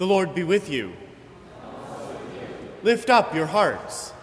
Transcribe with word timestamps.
The 0.00 0.06
Lord 0.06 0.34
be 0.34 0.44
with 0.44 0.70
you. 0.70 0.94
Lift 2.82 3.10
up 3.10 3.34
your 3.34 3.44
hearts. 3.44 4.14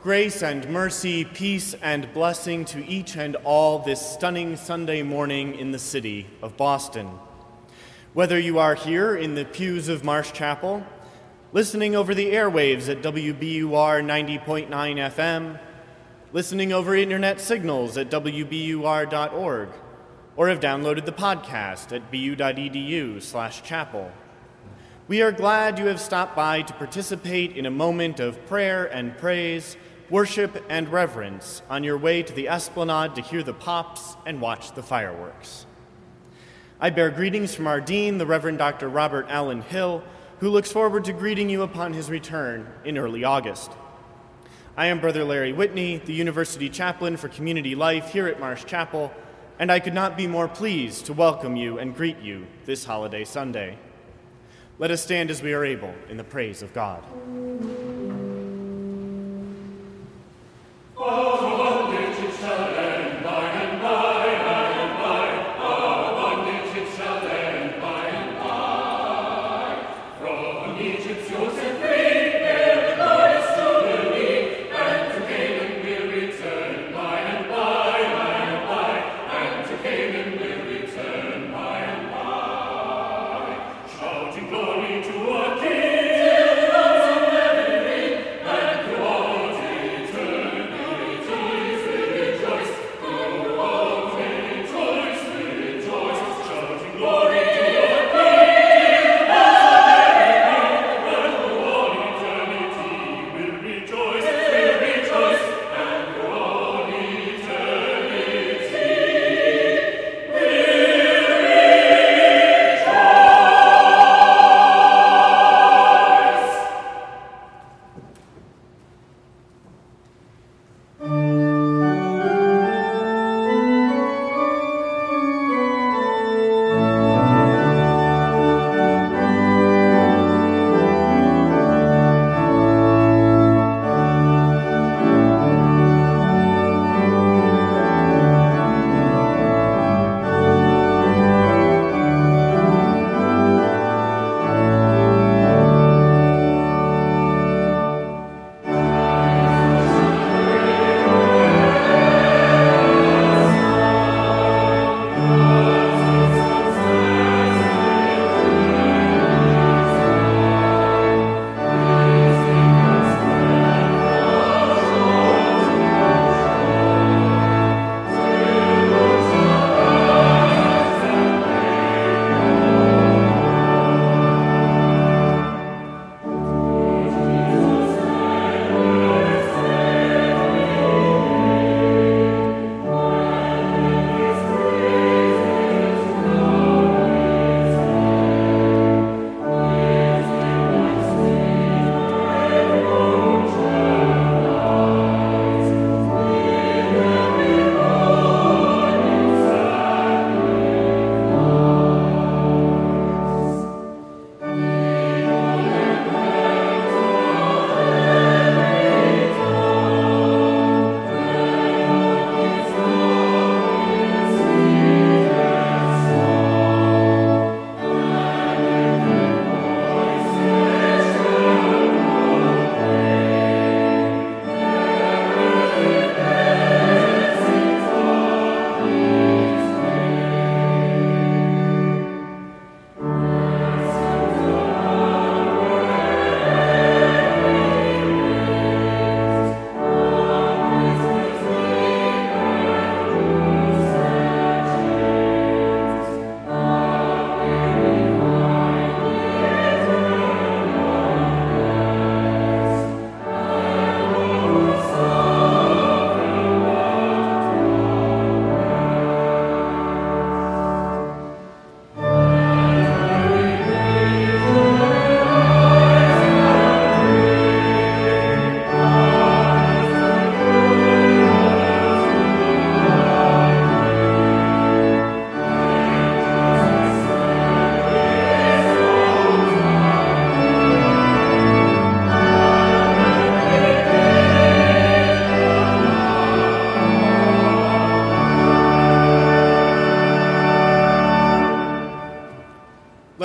Grace 0.00 0.44
and 0.44 0.68
mercy, 0.68 1.24
peace 1.24 1.74
and 1.82 2.14
blessing 2.14 2.64
to 2.66 2.86
each 2.86 3.16
and 3.16 3.34
all 3.42 3.80
this 3.80 4.00
stunning 4.00 4.54
Sunday 4.54 5.02
morning 5.02 5.56
in 5.56 5.72
the 5.72 5.78
city 5.80 6.28
of 6.40 6.56
Boston. 6.56 7.10
Whether 8.14 8.38
you 8.38 8.60
are 8.60 8.76
here 8.76 9.16
in 9.16 9.34
the 9.34 9.44
pews 9.44 9.88
of 9.88 10.04
Marsh 10.04 10.30
Chapel, 10.30 10.86
listening 11.52 11.96
over 11.96 12.14
the 12.14 12.30
airwaves 12.30 12.88
at 12.88 13.02
WBUR 13.02 14.04
90.9 14.38 14.68
FM, 14.68 15.58
listening 16.32 16.72
over 16.72 16.94
internet 16.94 17.40
signals 17.40 17.98
at 17.98 18.08
WBUR.org, 18.08 19.68
or 20.36 20.48
have 20.48 20.60
downloaded 20.60 21.04
the 21.04 21.12
podcast 21.12 21.94
at 21.94 22.10
bu.edu/chapel. 22.10 24.12
We 25.08 25.22
are 25.22 25.32
glad 25.32 25.78
you 25.78 25.86
have 25.86 26.00
stopped 26.00 26.36
by 26.36 26.62
to 26.62 26.72
participate 26.74 27.56
in 27.56 27.66
a 27.66 27.70
moment 27.70 28.20
of 28.20 28.46
prayer 28.46 28.86
and 28.86 29.16
praise 29.18 29.76
worship, 30.12 30.62
and 30.68 30.90
reverence 30.90 31.62
on 31.70 31.82
your 31.82 31.96
way 31.96 32.22
to 32.22 32.34
the 32.34 32.46
esplanade 32.46 33.14
to 33.14 33.22
hear 33.22 33.42
the 33.42 33.54
pops 33.54 34.14
and 34.26 34.42
watch 34.42 34.74
the 34.74 34.82
fireworks. 34.82 35.64
I 36.78 36.90
bear 36.90 37.10
greetings 37.10 37.54
from 37.54 37.66
our 37.66 37.80
Dean, 37.80 38.18
the 38.18 38.26
Reverend 38.26 38.58
Dr. 38.58 38.90
Robert 38.90 39.24
Allen 39.30 39.62
Hill, 39.62 40.04
who 40.40 40.50
looks 40.50 40.70
forward 40.70 41.06
to 41.06 41.14
greeting 41.14 41.48
you 41.48 41.62
upon 41.62 41.94
his 41.94 42.10
return 42.10 42.68
in 42.84 42.98
early 42.98 43.24
August. 43.24 43.72
I 44.76 44.88
am 44.88 45.00
Brother 45.00 45.24
Larry 45.24 45.54
Whitney, 45.54 46.02
the 46.04 46.12
University 46.12 46.68
Chaplain 46.68 47.16
for 47.16 47.28
Community 47.28 47.74
Life 47.74 48.10
here 48.10 48.28
at 48.28 48.38
Marsh 48.38 48.66
Chapel, 48.66 49.10
and 49.62 49.70
I 49.70 49.78
could 49.78 49.94
not 49.94 50.16
be 50.16 50.26
more 50.26 50.48
pleased 50.48 51.06
to 51.06 51.12
welcome 51.12 51.54
you 51.54 51.78
and 51.78 51.94
greet 51.94 52.18
you 52.18 52.48
this 52.66 52.84
holiday 52.84 53.24
Sunday. 53.24 53.78
Let 54.80 54.90
us 54.90 55.04
stand 55.04 55.30
as 55.30 55.40
we 55.40 55.52
are 55.52 55.64
able 55.64 55.94
in 56.08 56.16
the 56.16 56.24
praise 56.24 56.62
of 56.62 56.74
God. 56.74 57.00
Shouting 60.98 61.51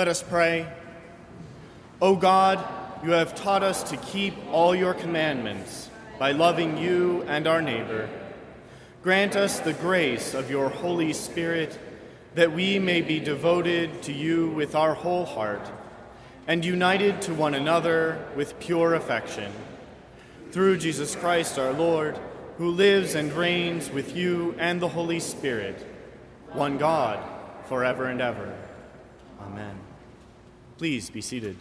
Let 0.08 0.12
us 0.12 0.22
pray. 0.22 0.66
O 2.00 2.16
God, 2.16 2.66
you 3.04 3.10
have 3.10 3.34
taught 3.34 3.62
us 3.62 3.90
to 3.90 3.98
keep 3.98 4.32
all 4.50 4.74
your 4.74 4.94
commandments 4.94 5.90
by 6.18 6.32
loving 6.32 6.78
you 6.78 7.24
and 7.24 7.46
our 7.46 7.60
neighbor. 7.60 8.08
Grant 9.02 9.36
us 9.36 9.60
the 9.60 9.74
grace 9.74 10.32
of 10.32 10.50
your 10.50 10.70
Holy 10.70 11.12
Spirit 11.12 11.78
that 12.36 12.52
we 12.52 12.78
may 12.78 13.02
be 13.02 13.20
devoted 13.20 14.00
to 14.04 14.14
you 14.14 14.48
with 14.48 14.74
our 14.74 14.94
whole 14.94 15.26
heart 15.26 15.70
and 16.46 16.64
united 16.64 17.20
to 17.20 17.34
one 17.34 17.52
another 17.52 18.24
with 18.34 18.58
pure 18.58 18.94
affection. 18.94 19.52
Through 20.52 20.78
Jesus 20.78 21.14
Christ 21.16 21.58
our 21.58 21.74
Lord, 21.74 22.18
who 22.56 22.70
lives 22.70 23.14
and 23.14 23.30
reigns 23.34 23.90
with 23.90 24.16
you 24.16 24.54
and 24.58 24.80
the 24.80 24.88
Holy 24.88 25.20
Spirit, 25.20 25.86
one 26.54 26.78
God, 26.78 27.22
forever 27.66 28.06
and 28.06 28.22
ever. 28.22 28.56
Amen. 29.42 29.87
Please 30.78 31.10
be 31.10 31.20
seated. 31.20 31.56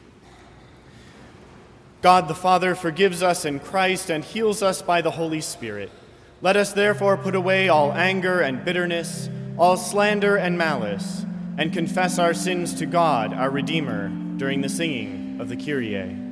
God 2.04 2.28
the 2.28 2.36
Father 2.36 2.76
forgives 2.76 3.24
us 3.24 3.46
in 3.46 3.60
Christ 3.60 4.12
and 4.12 4.24
heals 4.24 4.62
us 4.62 4.84
by 4.84 5.02
the 5.02 5.10
Holy 5.10 5.42
Spirit. 5.42 5.90
Let 6.44 6.56
us 6.56 6.72
therefore 6.72 7.18
put 7.18 7.34
away 7.34 7.68
all 7.68 7.92
anger 7.92 8.42
and 8.42 8.64
bitterness, 8.64 9.28
all 9.58 9.76
slander 9.76 10.36
and 10.36 10.56
malice, 10.56 11.26
and 11.58 11.74
confess 11.74 12.20
our 12.20 12.36
sins 12.36 12.76
to 12.76 12.86
God, 12.86 13.34
our 13.34 13.50
Redeemer, 13.50 14.10
during 14.38 14.62
the 14.62 14.70
singing 14.70 15.42
of 15.42 15.50
the 15.50 15.58
Kyrie. 15.58 16.27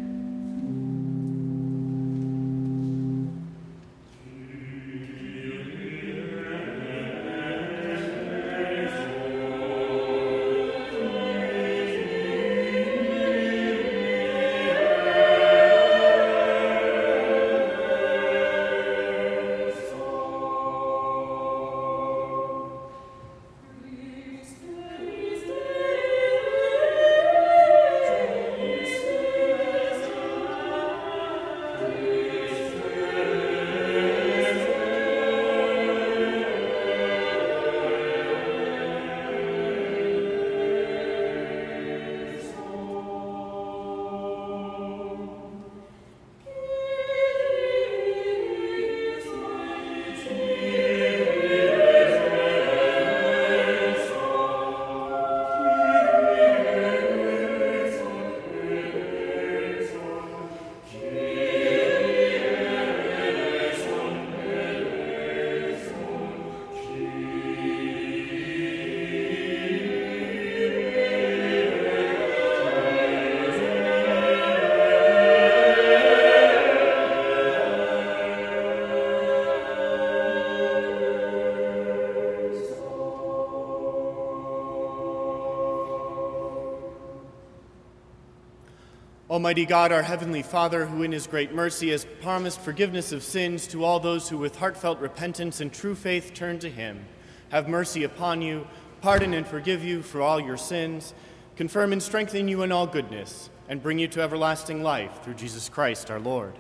Almighty 89.46 89.68
God, 89.68 89.92
our 89.92 90.02
Heavenly 90.02 90.42
Father, 90.42 90.88
who 90.88 91.04
in 91.04 91.12
His 91.12 91.28
great 91.28 91.54
mercy 91.54 91.92
has 91.92 92.08
promised 92.20 92.60
forgiveness 92.60 93.12
of 93.12 93.22
sins 93.22 93.68
to 93.68 93.84
all 93.84 94.00
those 94.00 94.28
who 94.28 94.40
with 94.40 94.56
heartfelt 94.56 95.00
repentance 95.00 95.62
and 95.62 95.72
true 95.72 95.94
faith 95.94 96.34
turn 96.34 96.58
to 96.58 96.68
Him, 96.68 97.06
have 97.50 97.68
mercy 97.68 98.04
upon 98.04 98.42
you, 98.42 98.66
pardon 99.02 99.36
and 99.36 99.46
forgive 99.46 99.84
you 99.84 100.02
for 100.02 100.20
all 100.20 100.40
your 100.40 100.58
sins, 100.58 101.14
confirm 101.58 101.94
and 101.94 102.02
strengthen 102.02 102.48
you 102.48 102.64
in 102.64 102.72
all 102.72 102.88
goodness, 102.88 103.52
and 103.70 103.84
bring 103.84 104.00
you 104.00 104.08
to 104.08 104.22
everlasting 104.24 104.82
life 104.82 105.22
through 105.24 105.36
Jesus 105.36 105.70
Christ 105.70 106.10
our 106.10 106.20
Lord. 106.20 106.56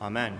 Amen. 0.00 0.38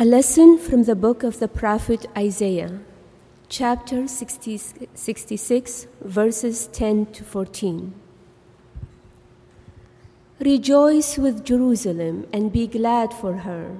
A 0.00 0.04
lesson 0.04 0.58
from 0.58 0.84
the 0.84 0.94
book 0.94 1.24
of 1.24 1.40
the 1.40 1.48
prophet 1.48 2.06
Isaiah, 2.16 2.78
chapter 3.48 4.06
60, 4.06 4.60
66, 4.94 5.88
verses 6.00 6.68
10 6.68 7.06
to 7.06 7.24
14. 7.24 7.94
Rejoice 10.38 11.18
with 11.18 11.44
Jerusalem 11.44 12.28
and 12.32 12.52
be 12.52 12.68
glad 12.68 13.12
for 13.12 13.38
her. 13.38 13.76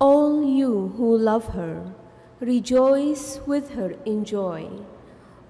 All 0.00 0.42
you 0.42 0.94
who 0.96 1.16
love 1.16 1.54
her, 1.54 1.94
rejoice 2.40 3.38
with 3.46 3.74
her 3.74 3.94
in 4.04 4.24
joy. 4.24 4.68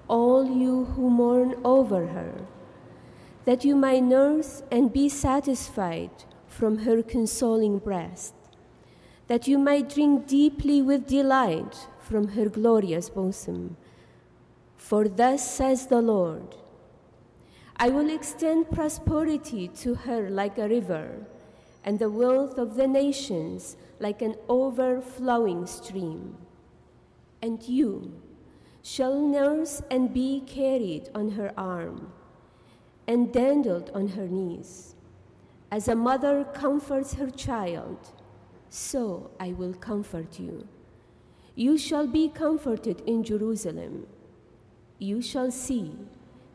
All 0.07 0.45
you 0.45 0.85
who 0.93 1.09
mourn 1.09 1.55
over 1.65 2.05
her, 2.05 2.45
that 3.45 3.65
you 3.65 3.75
may 3.75 3.99
nurse 3.99 4.61
and 4.71 4.93
be 4.93 5.09
satisfied 5.09 6.11
from 6.45 6.85
her 6.85 7.01
consoling 7.01 7.79
breast 7.79 8.35
that 9.31 9.47
you 9.47 9.57
might 9.57 9.87
drink 9.87 10.27
deeply 10.27 10.81
with 10.81 11.07
delight 11.07 11.87
from 11.99 12.27
her 12.27 12.49
glorious 12.49 13.09
bosom. 13.09 13.77
For 14.75 15.07
thus 15.07 15.49
says 15.49 15.87
the 15.87 16.01
Lord 16.01 16.57
I 17.77 17.87
will 17.87 18.09
extend 18.09 18.69
prosperity 18.71 19.69
to 19.83 19.95
her 19.95 20.29
like 20.29 20.57
a 20.57 20.67
river, 20.67 21.25
and 21.85 21.97
the 21.97 22.09
wealth 22.09 22.57
of 22.57 22.75
the 22.75 22.89
nations 22.89 23.77
like 24.01 24.21
an 24.21 24.35
overflowing 24.49 25.65
stream. 25.65 26.35
And 27.41 27.63
you 27.63 28.21
shall 28.83 29.17
nurse 29.21 29.81
and 29.89 30.13
be 30.13 30.41
carried 30.45 31.07
on 31.15 31.31
her 31.39 31.53
arm, 31.57 32.11
and 33.07 33.31
dandled 33.31 33.91
on 33.93 34.09
her 34.09 34.27
knees, 34.27 34.95
as 35.71 35.87
a 35.87 35.95
mother 35.95 36.43
comforts 36.53 37.13
her 37.13 37.31
child 37.31 38.11
so 38.71 39.31
I 39.37 39.51
will 39.51 39.73
comfort 39.73 40.39
you. 40.39 40.65
You 41.55 41.77
shall 41.77 42.07
be 42.07 42.29
comforted 42.29 43.01
in 43.05 43.21
Jerusalem. 43.21 44.07
You 44.97 45.21
shall 45.21 45.51
see, 45.51 45.91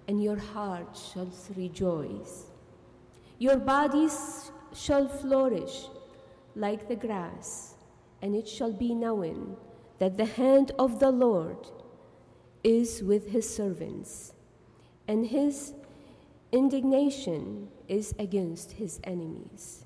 and 0.09 0.23
your 0.25 0.39
heart 0.39 0.97
shall 0.97 1.31
rejoice. 1.55 2.45
Your 3.39 3.59
bodies 3.59 4.51
shall 4.75 5.07
flourish 5.09 5.89
like 6.55 6.89
the 6.89 6.97
grass, 6.97 7.75
and 8.23 8.35
it 8.35 8.49
shall 8.49 8.73
be 8.73 8.95
known 8.95 9.59
that 9.99 10.17
the 10.17 10.25
hand 10.25 10.73
of 10.79 10.99
the 11.01 11.11
Lord 11.11 11.69
is 12.65 13.03
with 13.03 13.29
his 13.29 13.49
servants, 13.49 14.33
and 15.07 15.27
his 15.27 15.75
indignation 16.51 17.69
is 17.89 18.15
against 18.19 18.73
his 18.73 19.01
enemies. 19.05 19.86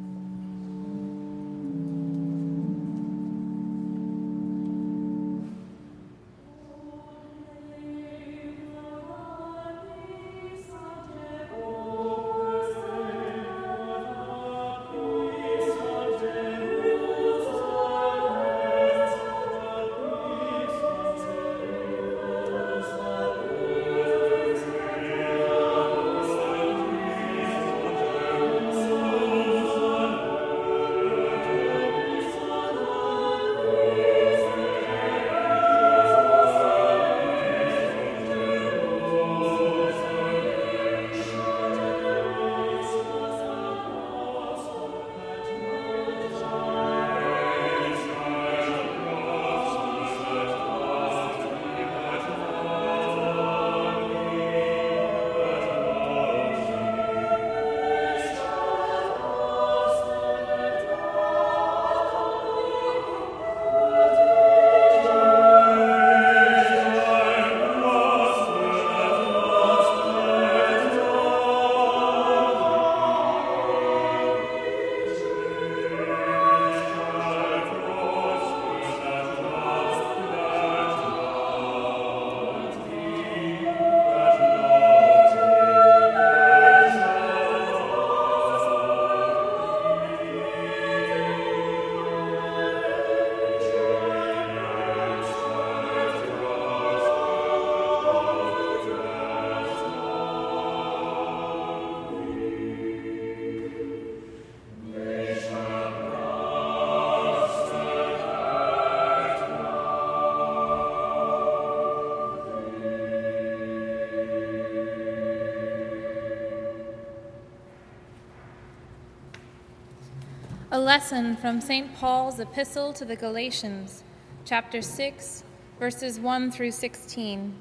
Lesson 120.81 121.35
from 121.37 121.61
St. 121.61 121.93
Paul's 121.95 122.39
Epistle 122.39 122.91
to 122.93 123.05
the 123.05 123.15
Galatians, 123.15 124.03
chapter 124.45 124.81
6, 124.81 125.43
verses 125.77 126.19
1 126.19 126.51
through 126.51 126.71
16. 126.71 127.53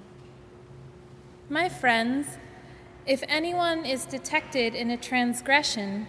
My 1.51 1.69
friends, 1.69 2.39
if 3.05 3.23
anyone 3.29 3.85
is 3.85 4.07
detected 4.07 4.75
in 4.75 4.91
a 4.91 4.97
transgression, 4.97 6.07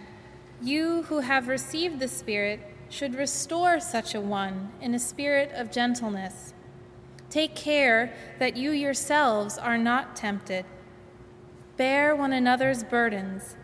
you 0.62 1.02
who 1.02 1.20
have 1.20 1.48
received 1.48 2.00
the 2.00 2.08
Spirit 2.08 2.60
should 2.88 3.14
restore 3.14 3.78
such 3.78 4.14
a 4.14 4.20
one 4.20 4.72
in 4.80 4.94
a 4.94 4.98
spirit 4.98 5.52
of 5.52 5.70
gentleness. 5.70 6.54
Take 7.28 7.54
care 7.54 8.14
that 8.38 8.56
you 8.56 8.70
yourselves 8.70 9.58
are 9.58 9.78
not 9.78 10.16
tempted. 10.16 10.64
Bear 11.76 12.16
one 12.16 12.32
another's 12.32 12.84
burdens 12.84 13.56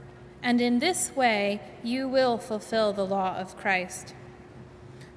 and 0.48 0.62
in 0.62 0.78
this 0.78 1.14
way 1.14 1.60
you 1.82 2.08
will 2.08 2.38
fulfill 2.38 2.94
the 2.94 3.04
law 3.04 3.36
of 3.36 3.54
Christ. 3.54 4.14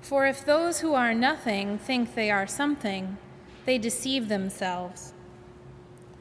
For 0.02 0.28
if 0.28 0.44
those 0.44 0.82
who 0.82 0.94
are 0.94 1.14
nothing 1.14 1.78
think 1.78 2.16
they 2.16 2.30
are 2.30 2.46
something, 2.46 3.18
they 3.64 3.78
deceive 3.78 4.28
themselves. 4.28 5.14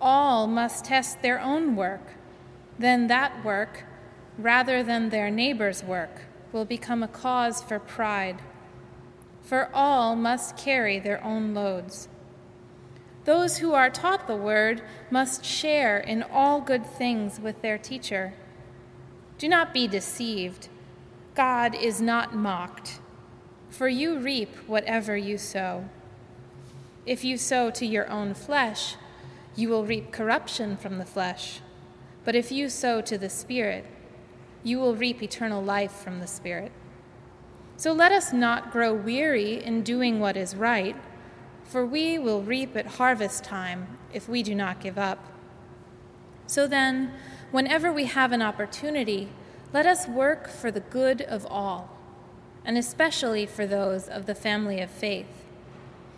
All 0.00 0.46
must 0.46 0.84
test 0.84 1.22
their 1.22 1.40
own 1.40 1.74
work, 1.74 2.12
then 2.78 3.08
that 3.08 3.44
work, 3.44 3.82
rather 4.38 4.80
than 4.84 5.08
their 5.08 5.28
neighbor's 5.28 5.82
work, 5.82 6.22
will 6.52 6.64
become 6.64 7.02
a 7.02 7.08
cause 7.08 7.60
for 7.60 7.80
pride. 7.80 8.40
For 9.42 9.70
all 9.74 10.14
must 10.14 10.56
carry 10.56 11.00
their 11.00 11.22
own 11.24 11.52
loads. 11.52 12.08
Those 13.24 13.56
who 13.56 13.72
are 13.72 13.90
taught 13.90 14.28
the 14.28 14.36
word 14.36 14.82
must 15.10 15.44
share 15.44 15.98
in 15.98 16.22
all 16.22 16.60
good 16.60 16.86
things 16.86 17.40
with 17.40 17.60
their 17.60 17.76
teacher. 17.76 18.34
Do 19.40 19.48
not 19.48 19.72
be 19.72 19.88
deceived. 19.88 20.68
God 21.34 21.74
is 21.74 21.98
not 21.98 22.34
mocked, 22.34 23.00
for 23.70 23.88
you 23.88 24.18
reap 24.18 24.54
whatever 24.66 25.16
you 25.16 25.38
sow. 25.38 25.88
If 27.06 27.24
you 27.24 27.38
sow 27.38 27.70
to 27.70 27.86
your 27.86 28.06
own 28.10 28.34
flesh, 28.34 28.96
you 29.56 29.70
will 29.70 29.86
reap 29.86 30.12
corruption 30.12 30.76
from 30.76 30.98
the 30.98 31.06
flesh. 31.06 31.62
But 32.22 32.34
if 32.34 32.52
you 32.52 32.68
sow 32.68 33.00
to 33.00 33.16
the 33.16 33.30
Spirit, 33.30 33.86
you 34.62 34.78
will 34.78 34.94
reap 34.94 35.22
eternal 35.22 35.62
life 35.62 35.92
from 35.92 36.20
the 36.20 36.26
Spirit. 36.26 36.70
So 37.78 37.94
let 37.94 38.12
us 38.12 38.34
not 38.34 38.70
grow 38.70 38.92
weary 38.92 39.64
in 39.64 39.82
doing 39.82 40.20
what 40.20 40.36
is 40.36 40.54
right, 40.54 40.96
for 41.64 41.86
we 41.86 42.18
will 42.18 42.42
reap 42.42 42.76
at 42.76 42.86
harvest 42.86 43.42
time 43.42 43.96
if 44.12 44.28
we 44.28 44.42
do 44.42 44.54
not 44.54 44.80
give 44.80 44.98
up. 44.98 45.32
So 46.46 46.66
then, 46.66 47.14
whenever 47.50 47.92
we 47.92 48.04
have 48.04 48.32
an 48.32 48.42
opportunity, 48.42 49.28
let 49.72 49.86
us 49.86 50.06
work 50.06 50.48
for 50.48 50.70
the 50.70 50.80
good 50.80 51.22
of 51.22 51.46
all, 51.46 51.90
and 52.64 52.76
especially 52.78 53.46
for 53.46 53.66
those 53.66 54.08
of 54.08 54.26
the 54.26 54.34
family 54.34 54.80
of 54.80 54.90
faith. 54.90 55.44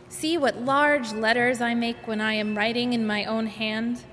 See 0.09 0.37
what 0.37 0.62
large 0.62 1.12
letters 1.12 1.61
I 1.61 1.75
make 1.75 2.07
when 2.07 2.21
I 2.21 2.35
am 2.35 2.57
writing 2.57 2.93
in 2.93 3.07
my 3.07 3.25
own 3.25 3.47
hand. 3.47 4.05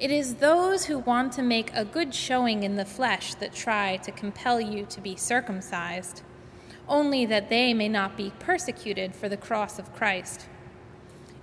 It 0.00 0.10
is 0.10 0.36
those 0.36 0.86
who 0.86 0.98
want 0.98 1.32
to 1.34 1.42
make 1.42 1.70
a 1.74 1.84
good 1.84 2.14
showing 2.14 2.62
in 2.62 2.76
the 2.76 2.84
flesh 2.84 3.34
that 3.34 3.52
try 3.52 3.98
to 3.98 4.10
compel 4.10 4.60
you 4.60 4.86
to 4.86 5.00
be 5.00 5.16
circumcised, 5.16 6.22
only 6.88 7.26
that 7.26 7.50
they 7.50 7.72
may 7.74 7.88
not 7.88 8.16
be 8.16 8.32
persecuted 8.38 9.14
for 9.14 9.28
the 9.28 9.36
cross 9.36 9.78
of 9.78 9.94
Christ. 9.94 10.46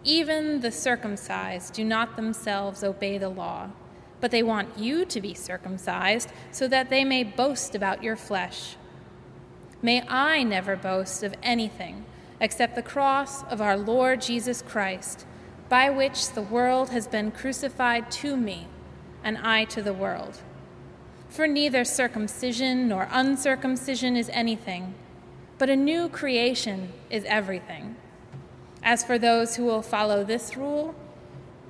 Even 0.03 0.61
the 0.61 0.71
circumcised 0.71 1.73
do 1.73 1.83
not 1.83 2.15
themselves 2.15 2.83
obey 2.83 3.17
the 3.17 3.29
law 3.29 3.69
but 4.21 4.31
they 4.31 4.43
want 4.43 4.77
you 4.77 5.05
to 5.05 5.21
be 5.21 5.33
circumcised 5.33 6.31
so 6.51 6.67
that 6.67 6.89
they 6.89 7.03
may 7.03 7.23
boast 7.23 7.75
about 7.75 8.03
your 8.03 8.15
flesh. 8.15 8.75
May 9.81 10.01
I 10.07 10.43
never 10.43 10.75
boast 10.75 11.23
of 11.23 11.35
anything 11.41 12.05
except 12.41 12.75
the 12.75 12.81
cross 12.81 13.43
of 13.43 13.61
our 13.61 13.77
Lord 13.77 14.21
Jesus 14.21 14.61
Christ, 14.61 15.25
by 15.67 15.89
which 15.89 16.31
the 16.31 16.41
world 16.41 16.89
has 16.89 17.07
been 17.07 17.31
crucified 17.31 18.09
to 18.11 18.35
me, 18.37 18.67
and 19.23 19.37
I 19.37 19.65
to 19.65 19.81
the 19.81 19.93
world. 19.93 20.41
For 21.29 21.47
neither 21.47 21.83
circumcision 21.83 22.87
nor 22.87 23.07
uncircumcision 23.11 24.15
is 24.15 24.29
anything, 24.29 24.95
but 25.57 25.69
a 25.69 25.75
new 25.75 26.09
creation 26.09 26.93
is 27.09 27.25
everything. 27.25 27.97
As 28.81 29.03
for 29.03 29.19
those 29.19 29.57
who 29.57 29.65
will 29.65 29.81
follow 29.81 30.23
this 30.23 30.55
rule, 30.55 30.95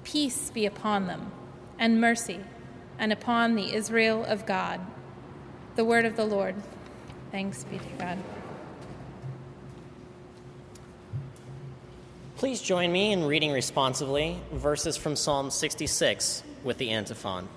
peace 0.04 0.52
be 0.52 0.66
upon 0.66 1.08
them 1.08 1.32
and 1.80 2.00
mercy, 2.00 2.42
and 3.00 3.12
upon 3.12 3.56
the 3.56 3.74
Israel 3.74 4.24
of 4.26 4.46
God. 4.46 4.82
The 5.76 5.86
word 5.86 6.06
of 6.06 6.16
the 6.16 6.26
Lord. 6.26 6.56
Thanks 7.32 7.64
be 7.64 7.80
to 7.80 7.90
God. 7.98 8.18
Please 12.36 12.62
join 12.62 12.92
me 12.92 13.12
in 13.12 13.26
reading 13.26 13.52
responsively 13.52 14.40
verses 14.52 14.96
from 14.96 15.16
Psalm 15.16 15.50
66 15.50 16.44
with 16.64 16.78
the 16.78 16.92
antiphon. 16.92 17.48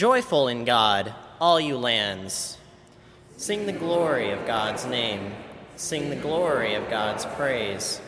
Joyful 0.00 0.48
in 0.48 0.64
God, 0.64 1.12
all 1.42 1.60
you 1.60 1.76
lands. 1.76 2.56
Sing 3.36 3.66
the 3.66 3.72
glory 3.74 4.30
of 4.30 4.46
God's 4.46 4.86
name. 4.86 5.30
Sing 5.76 6.08
the 6.08 6.16
glory 6.16 6.72
of 6.72 6.88
God's 6.88 7.26
praise. 7.26 8.00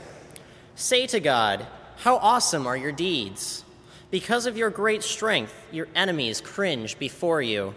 Say 0.75 1.07
to 1.09 1.21
God, 1.21 1.67
How 1.97 2.17
awesome 2.17 2.67
are 2.67 2.79
your 2.79 2.93
deeds! 2.93 3.63
Because 4.11 4.47
of 4.47 4.57
your 4.57 4.71
great 4.71 5.03
strength, 5.03 5.53
your 5.71 5.87
enemies 5.95 6.41
cringe 6.41 6.99
before 6.99 7.43
you. 7.43 7.75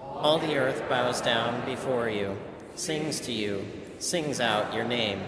All 0.00 0.38
the 0.38 0.56
earth 0.56 0.88
bows 0.88 1.20
down 1.20 1.66
before 1.66 2.08
you, 2.08 2.38
sings 2.76 3.18
to 3.22 3.32
you, 3.32 3.66
sings 3.98 4.38
out 4.38 4.74
your 4.74 4.84
name. 4.84 5.20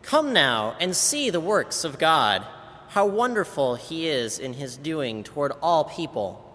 Come 0.00 0.32
now 0.32 0.76
and 0.80 0.96
see 0.96 1.28
the 1.28 1.40
works 1.40 1.84
of 1.84 1.98
God, 1.98 2.46
how 2.88 3.04
wonderful 3.04 3.74
he 3.74 4.08
is 4.08 4.38
in 4.38 4.54
his 4.54 4.78
doing 4.78 5.22
toward 5.22 5.52
all 5.60 5.84
people. 5.84 6.46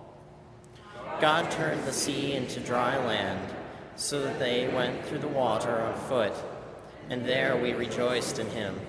God 1.25 1.49
turned 1.49 1.83
the 1.85 1.91
sea 1.91 2.33
into 2.33 2.59
dry 2.59 3.03
land, 3.03 3.49
so 3.95 4.21
that 4.21 4.38
they 4.38 4.67
went 4.67 5.03
through 5.05 5.17
the 5.17 5.27
water 5.27 5.71
on 5.71 5.95
foot, 6.01 6.33
and 7.09 7.25
there 7.25 7.57
we 7.57 7.73
rejoiced 7.73 8.38
in 8.38 8.45
him. 8.51 8.79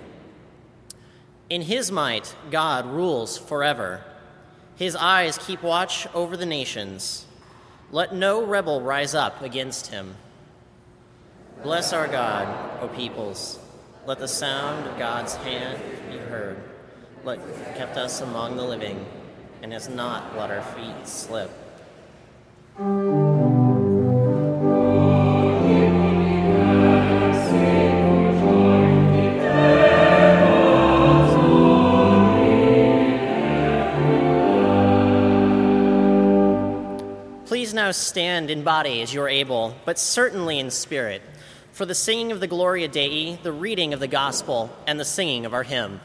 In 1.49 1.63
his 1.63 1.91
might, 1.91 2.37
God 2.51 2.85
rules 2.85 3.39
forever. 3.39 4.05
His 4.75 4.95
eyes 4.95 5.39
keep 5.39 5.63
watch 5.63 6.07
over 6.13 6.37
the 6.37 6.45
nations. 6.45 7.25
Let 7.91 8.15
no 8.15 8.45
rebel 8.45 8.83
rise 8.83 9.15
up 9.15 9.41
against 9.41 9.87
him. 9.87 10.17
Bless 11.63 11.95
our 11.95 12.07
God, 12.07 12.83
O 12.83 12.89
peoples. 12.89 13.59
Let 14.05 14.19
the 14.19 14.29
sound 14.29 14.87
of 14.87 14.99
God's 14.99 15.37
hand 15.37 15.81
be 16.11 16.19
heard. 16.19 16.59
Let 17.25 17.41
kept 17.77 17.97
us 17.97 18.21
among 18.21 18.59
the 18.59 18.63
living, 18.63 19.07
and 19.63 19.73
has 19.73 19.89
not 19.89 20.37
let 20.37 20.51
our 20.51 20.61
feet 20.61 21.09
slip. 21.09 21.51
Please 22.77 22.85
now 37.73 37.93
stand 37.93 38.51
in 38.51 38.63
body 38.63 39.01
as 39.01 39.15
you 39.15 39.23
are 39.23 39.29
able, 39.29 39.75
but 39.87 39.99
certainly 39.99 40.59
in 40.59 40.71
spirit, 40.71 41.23
for 41.73 41.87
the 41.87 41.95
singing 41.95 42.31
of 42.31 42.41
the 42.41 42.47
Gloria 42.47 42.89
Dei, 42.89 43.37
the 43.37 43.53
reading 43.53 43.95
of 43.95 44.01
the 44.01 44.07
Gospel, 44.07 44.71
and 44.87 45.01
the 45.01 45.05
singing 45.07 45.47
of 45.47 45.55
our 45.55 45.63
hymn. 45.63 46.03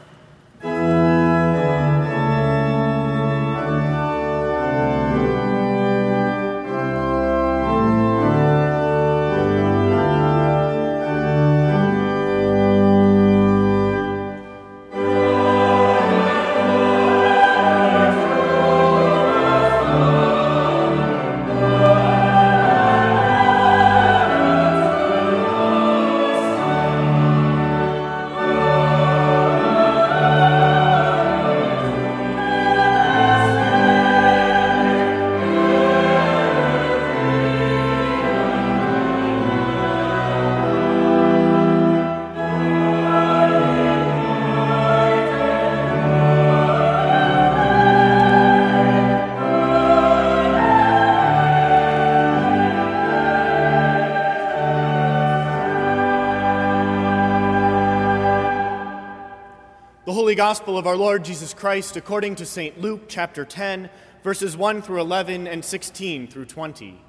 Gospel 60.42 60.76
of 60.76 60.88
our 60.88 60.96
Lord 60.96 61.24
Jesus 61.24 61.54
Christ 61.54 61.96
according 61.96 62.34
to 62.34 62.44
St. 62.44 62.80
Luke 62.80 63.02
chapter 63.06 63.44
10, 63.44 63.88
verses 64.24 64.56
1 64.56 64.82
through 64.82 65.00
11 65.00 65.46
and 65.46 65.64
16 65.64 66.26
through 66.26 66.46
20. 66.46 67.00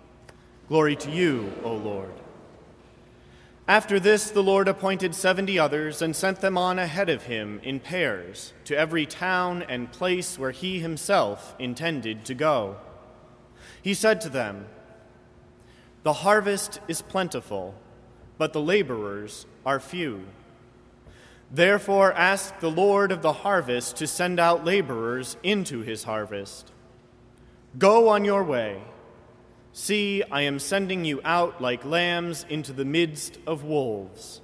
Glory 0.69 0.95
to 0.97 1.09
you, 1.09 1.51
O 1.63 1.73
Lord. 1.73 2.13
After 3.67 3.99
this, 3.99 4.29
the 4.29 4.43
Lord 4.43 4.67
appointed 4.67 5.15
seventy 5.15 5.57
others 5.57 5.99
and 5.99 6.15
sent 6.15 6.41
them 6.41 6.59
on 6.59 6.77
ahead 6.77 7.09
of 7.09 7.23
him 7.23 7.59
in 7.63 7.79
pairs 7.79 8.53
to 8.65 8.77
every 8.77 9.07
town 9.07 9.63
and 9.63 9.91
place 9.91 10.37
where 10.37 10.51
he 10.51 10.79
himself 10.79 11.55
intended 11.57 12.25
to 12.25 12.35
go. 12.35 12.77
He 13.81 13.95
said 13.95 14.21
to 14.21 14.29
them, 14.29 14.67
The 16.03 16.13
harvest 16.13 16.79
is 16.87 17.01
plentiful, 17.01 17.73
but 18.37 18.53
the 18.53 18.61
laborers 18.61 19.47
are 19.65 19.79
few. 19.79 20.21
Therefore, 21.53 22.11
ask 22.13 22.59
the 22.59 22.71
Lord 22.71 23.11
of 23.11 23.21
the 23.21 23.31
harvest 23.31 23.97
to 23.97 24.07
send 24.07 24.39
out 24.39 24.65
laborers 24.65 25.37
into 25.43 25.81
his 25.81 26.03
harvest. 26.03 26.71
Go 27.77 28.09
on 28.09 28.25
your 28.25 28.43
way. 28.43 28.81
See, 29.71 30.23
I 30.31 30.41
am 30.41 30.57
sending 30.57 31.05
you 31.05 31.21
out 31.23 31.61
like 31.61 31.85
lambs 31.85 32.43
into 32.49 32.73
the 32.73 32.85
midst 32.85 33.37
of 33.45 33.63
wolves. 33.63 34.41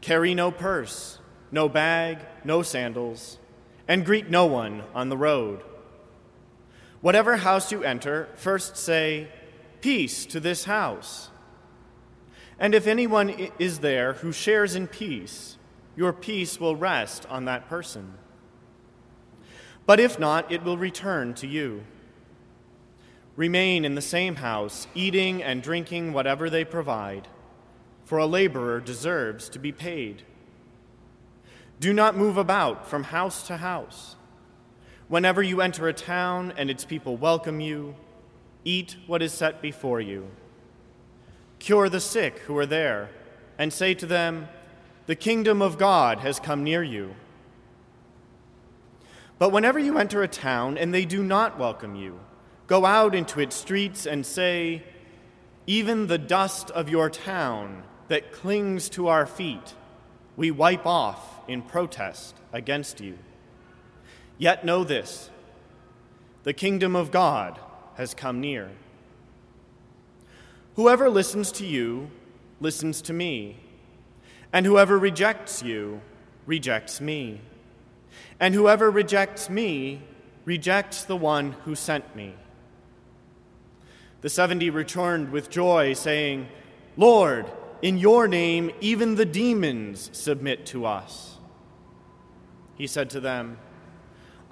Carry 0.00 0.34
no 0.34 0.50
purse, 0.50 1.20
no 1.52 1.68
bag, 1.68 2.18
no 2.42 2.62
sandals, 2.62 3.38
and 3.86 4.04
greet 4.04 4.28
no 4.28 4.46
one 4.46 4.82
on 4.96 5.10
the 5.10 5.16
road. 5.16 5.62
Whatever 7.02 7.36
house 7.36 7.70
you 7.70 7.84
enter, 7.84 8.28
first 8.34 8.76
say, 8.76 9.28
Peace 9.80 10.26
to 10.26 10.40
this 10.40 10.64
house. 10.64 11.30
And 12.58 12.74
if 12.74 12.88
anyone 12.88 13.50
is 13.60 13.78
there 13.78 14.14
who 14.14 14.32
shares 14.32 14.74
in 14.74 14.88
peace, 14.88 15.53
your 15.96 16.12
peace 16.12 16.58
will 16.58 16.76
rest 16.76 17.26
on 17.28 17.44
that 17.44 17.68
person. 17.68 18.14
But 19.86 20.00
if 20.00 20.18
not, 20.18 20.50
it 20.50 20.62
will 20.62 20.78
return 20.78 21.34
to 21.34 21.46
you. 21.46 21.84
Remain 23.36 23.84
in 23.84 23.94
the 23.94 24.02
same 24.02 24.36
house, 24.36 24.86
eating 24.94 25.42
and 25.42 25.62
drinking 25.62 26.12
whatever 26.12 26.48
they 26.48 26.64
provide, 26.64 27.28
for 28.04 28.18
a 28.18 28.26
laborer 28.26 28.80
deserves 28.80 29.48
to 29.50 29.58
be 29.58 29.72
paid. 29.72 30.22
Do 31.80 31.92
not 31.92 32.16
move 32.16 32.36
about 32.36 32.88
from 32.88 33.04
house 33.04 33.46
to 33.48 33.56
house. 33.56 34.16
Whenever 35.08 35.42
you 35.42 35.60
enter 35.60 35.88
a 35.88 35.92
town 35.92 36.52
and 36.56 36.70
its 36.70 36.84
people 36.84 37.16
welcome 37.16 37.60
you, 37.60 37.94
eat 38.64 38.96
what 39.06 39.22
is 39.22 39.32
set 39.32 39.60
before 39.60 40.00
you. 40.00 40.28
Cure 41.58 41.88
the 41.88 42.00
sick 42.00 42.38
who 42.40 42.56
are 42.56 42.66
there, 42.66 43.10
and 43.58 43.72
say 43.72 43.94
to 43.94 44.06
them, 44.06 44.48
the 45.06 45.16
kingdom 45.16 45.60
of 45.60 45.78
God 45.78 46.20
has 46.20 46.40
come 46.40 46.64
near 46.64 46.82
you. 46.82 47.14
But 49.38 49.52
whenever 49.52 49.78
you 49.78 49.98
enter 49.98 50.22
a 50.22 50.28
town 50.28 50.78
and 50.78 50.94
they 50.94 51.04
do 51.04 51.22
not 51.22 51.58
welcome 51.58 51.94
you, 51.94 52.20
go 52.66 52.84
out 52.84 53.14
into 53.14 53.40
its 53.40 53.56
streets 53.56 54.06
and 54.06 54.24
say, 54.24 54.82
Even 55.66 56.06
the 56.06 56.18
dust 56.18 56.70
of 56.70 56.88
your 56.88 57.10
town 57.10 57.82
that 58.08 58.32
clings 58.32 58.88
to 58.90 59.08
our 59.08 59.26
feet, 59.26 59.74
we 60.36 60.50
wipe 60.50 60.86
off 60.86 61.40
in 61.48 61.62
protest 61.62 62.36
against 62.52 63.00
you. 63.00 63.18
Yet 64.38 64.64
know 64.64 64.84
this 64.84 65.30
the 66.44 66.52
kingdom 66.52 66.94
of 66.94 67.10
God 67.10 67.58
has 67.96 68.14
come 68.14 68.40
near. 68.40 68.70
Whoever 70.76 71.08
listens 71.08 71.52
to 71.52 71.66
you 71.66 72.10
listens 72.60 73.00
to 73.02 73.12
me. 73.12 73.63
And 74.54 74.64
whoever 74.64 74.96
rejects 74.96 75.64
you 75.64 76.00
rejects 76.46 77.00
me. 77.00 77.40
And 78.38 78.54
whoever 78.54 78.88
rejects 78.88 79.50
me 79.50 80.02
rejects 80.44 81.02
the 81.02 81.16
one 81.16 81.56
who 81.64 81.74
sent 81.74 82.14
me. 82.14 82.36
The 84.20 84.28
seventy 84.28 84.70
returned 84.70 85.32
with 85.32 85.50
joy, 85.50 85.94
saying, 85.94 86.46
Lord, 86.96 87.50
in 87.82 87.98
your 87.98 88.28
name 88.28 88.70
even 88.80 89.16
the 89.16 89.26
demons 89.26 90.08
submit 90.12 90.66
to 90.66 90.86
us. 90.86 91.36
He 92.76 92.86
said 92.86 93.10
to 93.10 93.20
them, 93.20 93.58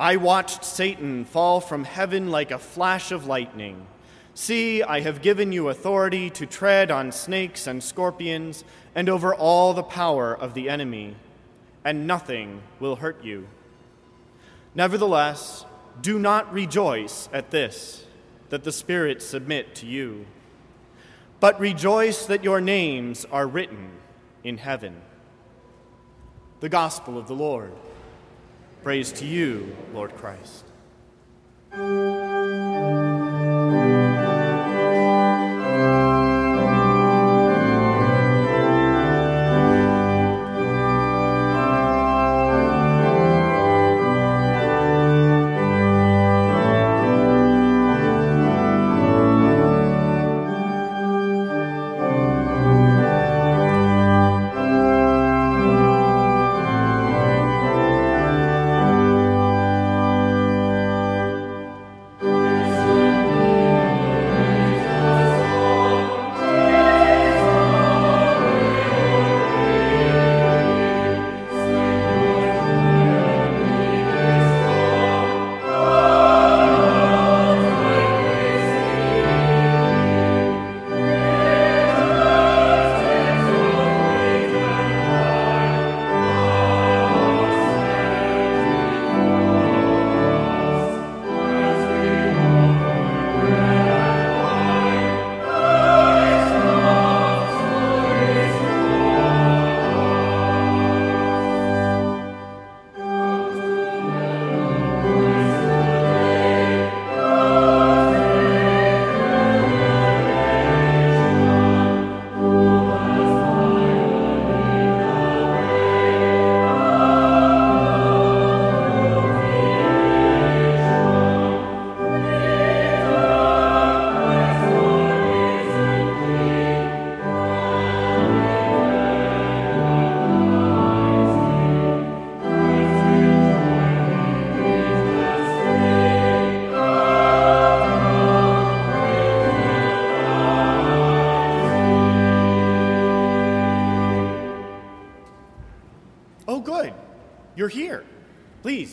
I 0.01 0.17
watched 0.17 0.65
Satan 0.65 1.25
fall 1.25 1.61
from 1.61 1.85
heaven 1.85 2.29
like 2.29 2.51
a 2.51 2.59
flash 2.59 3.13
of 3.13 3.29
lightning. 3.29 3.87
See, 4.35 4.83
I 4.83 5.01
have 5.01 5.23
given 5.23 5.53
you 5.53 5.69
authority 5.69 6.29
to 6.31 6.47
tread 6.47 6.91
on 6.91 7.13
snakes 7.13 7.67
and 7.67 7.83
scorpions 7.83 8.65
and 8.95 9.09
over 9.09 9.35
all 9.35 9.73
the 9.75 9.83
power 9.83 10.35
of 10.35 10.55
the 10.55 10.69
enemy, 10.69 11.17
and 11.85 12.07
nothing 12.07 12.63
will 12.79 12.97
hurt 12.97 13.25
you. 13.25 13.47
Nevertheless, 14.75 15.65
do 16.01 16.19
not 16.19 16.53
rejoice 16.53 17.29
at 17.33 17.51
this, 17.51 18.07
that 18.49 18.65
the 18.65 18.73
spirits 18.73 19.25
submit 19.25 19.75
to 19.77 19.87
you, 19.87 20.27
but 21.41 21.59
rejoice 21.59 22.27
that 22.27 22.45
your 22.45 22.61
names 22.61 23.25
are 23.33 23.47
written 23.47 23.91
in 24.45 24.59
heaven. 24.59 25.01
The 26.61 26.69
Gospel 26.69 27.19
of 27.19 27.27
the 27.27 27.35
Lord. 27.35 27.73
Praise 28.83 29.13
to 29.13 29.27
you, 29.27 29.77
Lord 29.93 30.15
Christ. 30.17 30.65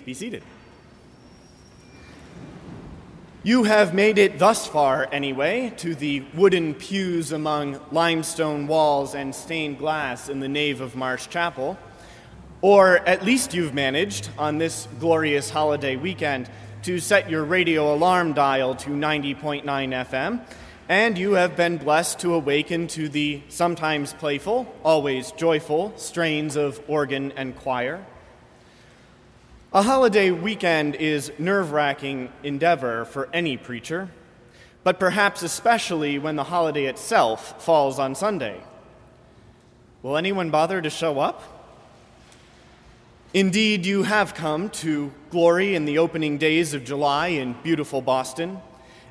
Be 0.09 0.15
seated. 0.15 0.41
You 3.43 3.65
have 3.65 3.93
made 3.93 4.17
it 4.17 4.39
thus 4.39 4.65
far, 4.65 5.07
anyway, 5.11 5.71
to 5.77 5.93
the 5.93 6.23
wooden 6.33 6.73
pews 6.73 7.31
among 7.31 7.79
limestone 7.91 8.65
walls 8.65 9.13
and 9.13 9.35
stained 9.35 9.77
glass 9.77 10.27
in 10.27 10.39
the 10.39 10.47
nave 10.47 10.81
of 10.81 10.95
Marsh 10.95 11.27
Chapel. 11.27 11.77
Or 12.61 12.97
at 13.07 13.23
least 13.23 13.53
you've 13.53 13.75
managed 13.75 14.31
on 14.39 14.57
this 14.57 14.87
glorious 14.99 15.51
holiday 15.51 15.95
weekend 15.95 16.49
to 16.81 16.99
set 16.99 17.29
your 17.29 17.43
radio 17.43 17.93
alarm 17.93 18.33
dial 18.33 18.73
to 18.77 18.89
90.9 18.89 19.63
FM, 19.63 20.41
and 20.89 21.19
you 21.19 21.33
have 21.33 21.55
been 21.55 21.77
blessed 21.77 22.17
to 22.21 22.33
awaken 22.33 22.87
to 22.87 23.09
the 23.09 23.43
sometimes 23.49 24.13
playful, 24.13 24.65
always 24.83 25.31
joyful 25.33 25.93
strains 25.97 26.55
of 26.55 26.81
organ 26.87 27.31
and 27.33 27.55
choir. 27.55 28.03
A 29.71 29.83
holiday 29.83 30.31
weekend 30.31 30.95
is 30.95 31.31
nerve 31.37 31.71
wracking 31.71 32.31
endeavor 32.41 33.05
for 33.05 33.29
any 33.31 33.55
preacher, 33.55 34.09
but 34.83 34.99
perhaps 34.99 35.43
especially 35.43 36.17
when 36.17 36.35
the 36.35 36.45
holiday 36.45 36.85
itself 36.85 37.63
falls 37.63 37.99
on 37.99 38.15
Sunday. 38.15 38.63
Will 40.01 40.17
anyone 40.17 40.49
bother 40.49 40.81
to 40.81 40.89
show 40.89 41.19
up? 41.19 41.43
Indeed, 43.31 43.85
you 43.85 44.01
have 44.01 44.33
come 44.33 44.71
to 44.71 45.13
glory 45.29 45.75
in 45.75 45.85
the 45.85 45.99
opening 45.99 46.39
days 46.39 46.73
of 46.73 46.83
July 46.83 47.27
in 47.27 47.53
beautiful 47.61 48.01
Boston, 48.01 48.59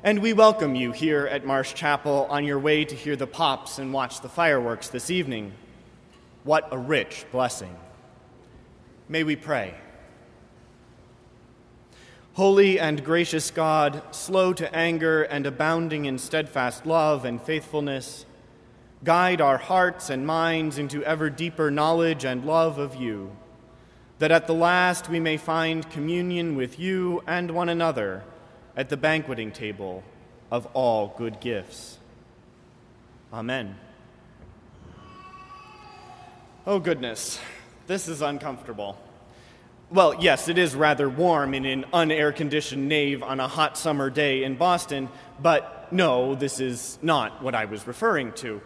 and 0.03 0.19
we 0.19 0.33
welcome 0.33 0.75
you 0.75 0.91
here 0.91 1.25
at 1.27 1.45
Marsh 1.45 1.73
Chapel 1.73 2.27
on 2.29 2.43
your 2.43 2.59
way 2.59 2.83
to 2.83 2.95
hear 2.95 3.15
the 3.15 3.25
pops 3.25 3.79
and 3.79 3.93
watch 3.93 4.19
the 4.19 4.27
fireworks 4.27 4.89
this 4.89 5.09
evening. 5.09 5.53
What 6.43 6.67
a 6.73 6.77
rich 6.77 7.25
blessing. 7.31 7.73
May 9.07 9.23
we 9.23 9.37
pray. 9.37 9.73
Holy 12.39 12.79
and 12.79 13.03
gracious 13.03 13.51
God, 13.51 14.01
slow 14.11 14.53
to 14.53 14.73
anger 14.73 15.23
and 15.23 15.45
abounding 15.45 16.05
in 16.05 16.17
steadfast 16.17 16.85
love 16.85 17.25
and 17.25 17.41
faithfulness, 17.41 18.25
guide 19.03 19.41
our 19.41 19.57
hearts 19.57 20.09
and 20.09 20.25
minds 20.25 20.77
into 20.77 21.03
ever 21.03 21.29
deeper 21.29 21.69
knowledge 21.69 22.23
and 22.23 22.45
love 22.45 22.77
of 22.77 22.95
you 22.95 23.35
that 24.19 24.31
at 24.31 24.47
the 24.47 24.53
last 24.53 25.09
we 25.09 25.19
may 25.19 25.35
find 25.35 25.89
communion 25.89 26.55
with 26.55 26.79
you 26.79 27.21
and 27.27 27.51
one 27.51 27.67
another 27.67 28.23
at 28.73 28.87
the 28.87 28.95
banqueting 28.95 29.51
table 29.51 30.01
of 30.49 30.65
all 30.67 31.13
good 31.17 31.41
gifts. 31.41 31.97
Amen. 33.33 33.77
Oh, 36.65 36.79
goodness, 36.79 37.37
this 37.87 38.07
is 38.07 38.21
uncomfortable. 38.21 38.97
Well, 39.91 40.17
yes, 40.19 40.47
it 40.49 40.59
is 40.59 40.75
rather 40.75 41.09
warm 41.09 41.55
in 41.55 41.65
an 41.65 41.83
unair 41.91 42.35
conditioned 42.35 42.87
nave 42.87 43.23
on 43.23 43.39
a 43.39 43.47
hot 43.47 43.75
summer 43.75 44.11
day 44.11 44.43
in 44.43 44.53
Boston, 44.53 45.09
but 45.41 45.91
no, 45.91 46.35
this 46.35 46.59
is 46.59 46.99
not 47.01 47.41
what 47.41 47.55
I 47.55 47.65
was 47.65 47.87
referring 47.87 48.33
to. 48.33 48.61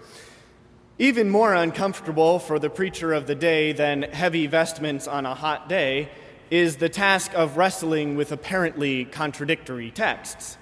Even 0.99 1.29
more 1.29 1.53
uncomfortable 1.53 2.39
for 2.39 2.59
the 2.59 2.69
preacher 2.69 3.13
of 3.13 3.25
the 3.25 3.35
day 3.35 3.71
than 3.71 4.01
heavy 4.01 4.47
vestments 4.47 5.07
on 5.07 5.25
a 5.25 5.33
hot 5.33 5.69
day 5.69 6.09
is 6.51 6.75
the 6.75 6.89
task 6.89 7.33
of 7.35 7.55
wrestling 7.55 8.17
with 8.17 8.33
apparently 8.33 9.05
contradictory 9.05 9.91
texts. 9.91 10.57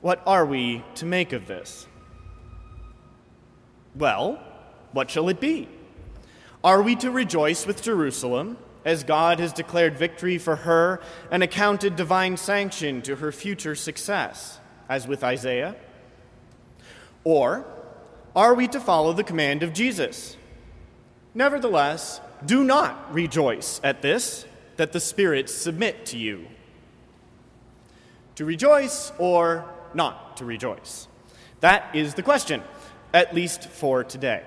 What 0.00 0.22
are 0.26 0.46
we 0.46 0.84
to 0.94 1.04
make 1.04 1.34
of 1.34 1.46
this? 1.46 1.86
Well, 3.94 4.42
what 4.92 5.10
shall 5.10 5.28
it 5.28 5.38
be? 5.38 5.68
Are 6.64 6.80
we 6.80 6.96
to 6.96 7.10
rejoice 7.10 7.66
with 7.66 7.82
Jerusalem, 7.82 8.56
as 8.86 9.02
God 9.02 9.40
has 9.40 9.52
declared 9.52 9.98
victory 9.98 10.38
for 10.38 10.56
her 10.56 11.00
and 11.30 11.42
accounted 11.42 11.96
divine 11.96 12.36
sanction 12.36 13.02
to 13.02 13.16
her 13.16 13.32
future 13.32 13.74
success, 13.74 14.60
as 14.88 15.08
with 15.08 15.24
Isaiah? 15.24 15.74
Or 17.24 17.66
are 18.36 18.54
we 18.54 18.68
to 18.68 18.78
follow 18.78 19.12
the 19.12 19.24
command 19.24 19.64
of 19.64 19.72
Jesus? 19.72 20.36
Nevertheless, 21.34 22.20
do 22.46 22.62
not 22.62 23.12
rejoice 23.12 23.80
at 23.82 24.02
this, 24.02 24.46
that 24.76 24.92
the 24.92 25.00
spirits 25.00 25.52
submit 25.52 26.06
to 26.06 26.18
you. 26.18 26.46
To 28.36 28.44
rejoice 28.44 29.10
or 29.18 29.64
not 29.94 30.36
to 30.36 30.44
rejoice? 30.44 31.08
That 31.58 31.96
is 31.96 32.14
the 32.14 32.22
question, 32.22 32.62
at 33.12 33.34
least 33.34 33.64
for 33.64 34.04
today. 34.04 34.44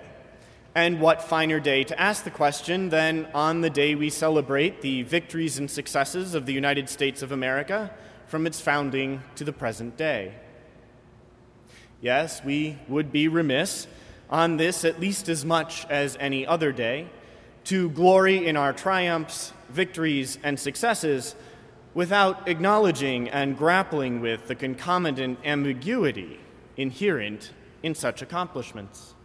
And 0.75 1.01
what 1.01 1.23
finer 1.23 1.59
day 1.59 1.83
to 1.85 1.99
ask 1.99 2.23
the 2.23 2.31
question 2.31 2.89
than 2.89 3.27
on 3.33 3.61
the 3.61 3.69
day 3.69 3.95
we 3.95 4.09
celebrate 4.09 4.81
the 4.81 5.01
victories 5.03 5.57
and 5.57 5.69
successes 5.69 6.35
of 6.35 6.45
the 6.45 6.53
United 6.53 6.89
States 6.89 7.23
of 7.23 7.31
America 7.31 7.91
from 8.27 8.45
its 8.45 8.61
founding 8.61 9.23
to 9.35 9.43
the 9.43 9.51
present 9.51 9.97
day? 9.97 10.35
Yes, 12.01 12.43
we 12.43 12.77
would 12.87 13.11
be 13.11 13.27
remiss 13.27 13.87
on 14.29 14.57
this 14.57 14.85
at 14.85 14.99
least 14.99 15.27
as 15.27 15.43
much 15.43 15.87
as 15.89 16.15
any 16.19 16.45
other 16.45 16.71
day 16.71 17.09
to 17.65 17.89
glory 17.89 18.45
in 18.47 18.55
our 18.55 18.71
triumphs, 18.71 19.51
victories, 19.69 20.37
and 20.43 20.59
successes 20.59 21.35
without 21.93 22.47
acknowledging 22.47 23.27
and 23.29 23.57
grappling 23.57 24.21
with 24.21 24.47
the 24.47 24.55
concomitant 24.55 25.39
ambiguity 25.43 26.39
inherent 26.77 27.51
in 27.81 27.95
such 27.95 28.21
accomplishments. 28.21 29.15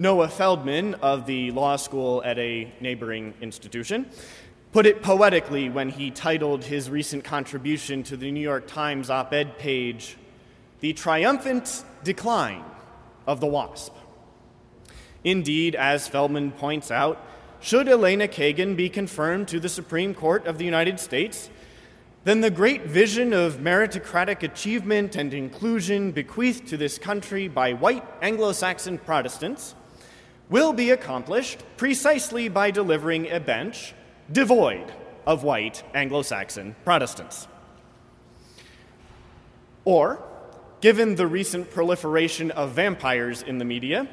Noah 0.00 0.28
Feldman 0.28 0.94
of 1.02 1.26
the 1.26 1.50
law 1.50 1.76
school 1.76 2.22
at 2.24 2.38
a 2.38 2.72
neighboring 2.80 3.34
institution 3.42 4.06
put 4.72 4.86
it 4.86 5.02
poetically 5.02 5.68
when 5.68 5.90
he 5.90 6.10
titled 6.10 6.64
his 6.64 6.88
recent 6.88 7.22
contribution 7.22 8.02
to 8.04 8.16
the 8.16 8.30
New 8.30 8.40
York 8.40 8.66
Times 8.66 9.10
op 9.10 9.34
ed 9.34 9.58
page, 9.58 10.16
the 10.80 10.94
triumphant 10.94 11.84
decline 12.02 12.64
of 13.26 13.40
the 13.40 13.46
WASP. 13.46 13.94
Indeed, 15.22 15.74
as 15.74 16.08
Feldman 16.08 16.52
points 16.52 16.90
out, 16.90 17.22
should 17.60 17.86
Elena 17.86 18.26
Kagan 18.26 18.76
be 18.76 18.88
confirmed 18.88 19.48
to 19.48 19.60
the 19.60 19.68
Supreme 19.68 20.14
Court 20.14 20.46
of 20.46 20.56
the 20.56 20.64
United 20.64 20.98
States, 20.98 21.50
then 22.24 22.40
the 22.40 22.50
great 22.50 22.84
vision 22.86 23.34
of 23.34 23.58
meritocratic 23.58 24.42
achievement 24.42 25.14
and 25.14 25.34
inclusion 25.34 26.10
bequeathed 26.10 26.68
to 26.68 26.78
this 26.78 26.96
country 26.96 27.48
by 27.48 27.74
white 27.74 28.04
Anglo 28.22 28.52
Saxon 28.52 28.96
Protestants 28.96 29.74
will 30.50 30.72
be 30.72 30.90
accomplished 30.90 31.62
precisely 31.78 32.48
by 32.48 32.70
delivering 32.70 33.30
a 33.30 33.40
bench 33.40 33.94
devoid 34.30 34.92
of 35.26 35.42
white 35.42 35.82
Anglo 35.94 36.22
Saxon 36.22 36.76
Protestants. 36.84 37.48
Or, 39.84 40.22
Given 40.80 41.16
the 41.16 41.26
recent 41.26 41.70
proliferation 41.70 42.50
of 42.52 42.70
vampires 42.70 43.42
in 43.42 43.58
the 43.58 43.66
media, 43.66 44.08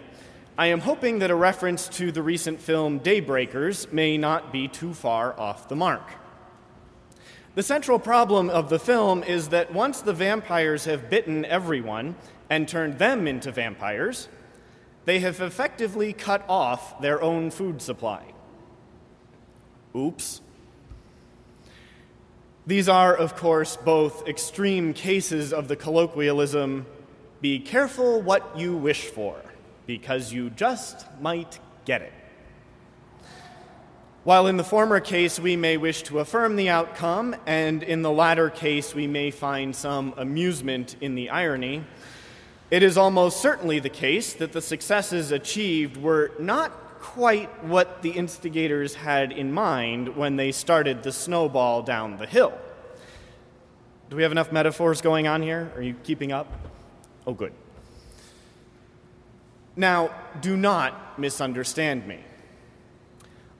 I 0.57 0.67
am 0.67 0.81
hoping 0.81 1.19
that 1.19 1.31
a 1.31 1.35
reference 1.35 1.87
to 1.89 2.11
the 2.11 2.21
recent 2.21 2.59
film 2.59 2.99
Daybreakers 2.99 3.93
may 3.93 4.17
not 4.17 4.51
be 4.51 4.67
too 4.67 4.93
far 4.93 5.39
off 5.39 5.69
the 5.69 5.77
mark. 5.77 6.11
The 7.55 7.63
central 7.63 7.99
problem 7.99 8.49
of 8.49 8.67
the 8.67 8.79
film 8.79 9.23
is 9.23 9.47
that 9.49 9.71
once 9.71 10.01
the 10.01 10.11
vampires 10.11 10.83
have 10.83 11.09
bitten 11.09 11.45
everyone 11.45 12.17
and 12.49 12.67
turned 12.67 12.99
them 12.99 13.27
into 13.27 13.49
vampires, 13.49 14.27
they 15.07 15.19
have 15.21 15.39
effectively 15.39 16.11
cut 16.11 16.43
off 16.49 16.99
their 17.01 17.21
own 17.21 17.49
food 17.49 17.81
supply. 17.81 18.21
Oops. 19.95 20.41
These 22.65 22.89
are, 22.89 23.15
of 23.15 23.37
course, 23.37 23.77
both 23.77 24.27
extreme 24.27 24.93
cases 24.93 25.53
of 25.53 25.69
the 25.69 25.77
colloquialism 25.77 26.85
be 27.39 27.57
careful 27.57 28.21
what 28.21 28.59
you 28.59 28.75
wish 28.75 29.05
for, 29.05 29.37
because 29.85 30.33
you 30.33 30.49
just 30.49 31.05
might 31.21 31.57
get 31.85 32.01
it. 32.01 32.13
While 34.25 34.47
in 34.47 34.57
the 34.57 34.63
former 34.65 34.99
case 34.99 35.39
we 35.39 35.55
may 35.55 35.77
wish 35.77 36.03
to 36.03 36.19
affirm 36.19 36.57
the 36.57 36.67
outcome, 36.67 37.33
and 37.45 37.81
in 37.81 38.01
the 38.01 38.11
latter 38.11 38.49
case 38.49 38.93
we 38.93 39.07
may 39.07 39.31
find 39.31 39.73
some 39.73 40.13
amusement 40.17 40.97
in 40.99 41.15
the 41.15 41.29
irony, 41.29 41.85
it 42.69 42.83
is 42.83 42.97
almost 42.97 43.41
certainly 43.41 43.79
the 43.79 43.89
case 43.89 44.33
that 44.33 44.51
the 44.51 44.61
successes 44.61 45.31
achieved 45.31 45.97
were 45.97 46.31
not 46.39 46.71
quite 46.99 47.63
what 47.63 48.01
the 48.01 48.09
instigators 48.09 48.95
had 48.95 49.31
in 49.31 49.51
mind 49.51 50.15
when 50.15 50.35
they 50.35 50.51
started 50.51 51.03
the 51.03 51.11
snowball 51.11 51.81
down 51.81 52.17
the 52.17 52.25
hill. 52.25 52.57
Do 54.09 54.15
we 54.15 54.23
have 54.23 54.31
enough 54.31 54.51
metaphors 54.51 55.01
going 55.01 55.27
on 55.27 55.41
here? 55.41 55.71
Are 55.75 55.81
you 55.81 55.93
keeping 56.03 56.31
up? 56.31 56.51
Oh, 57.25 57.33
good. 57.33 57.53
Now, 59.75 60.09
do 60.41 60.57
not 60.57 61.19
misunderstand 61.19 62.07
me. 62.07 62.19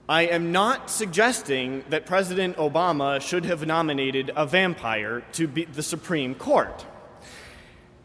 I 0.08 0.22
am 0.22 0.52
not 0.52 0.90
suggesting 0.90 1.84
that 1.90 2.06
President 2.06 2.56
Obama 2.56 3.20
should 3.20 3.44
have 3.44 3.66
nominated 3.66 4.30
a 4.34 4.46
vampire 4.46 5.22
to 5.32 5.46
be 5.46 5.64
the 5.66 5.82
Supreme 5.82 6.34
Court. 6.34 6.84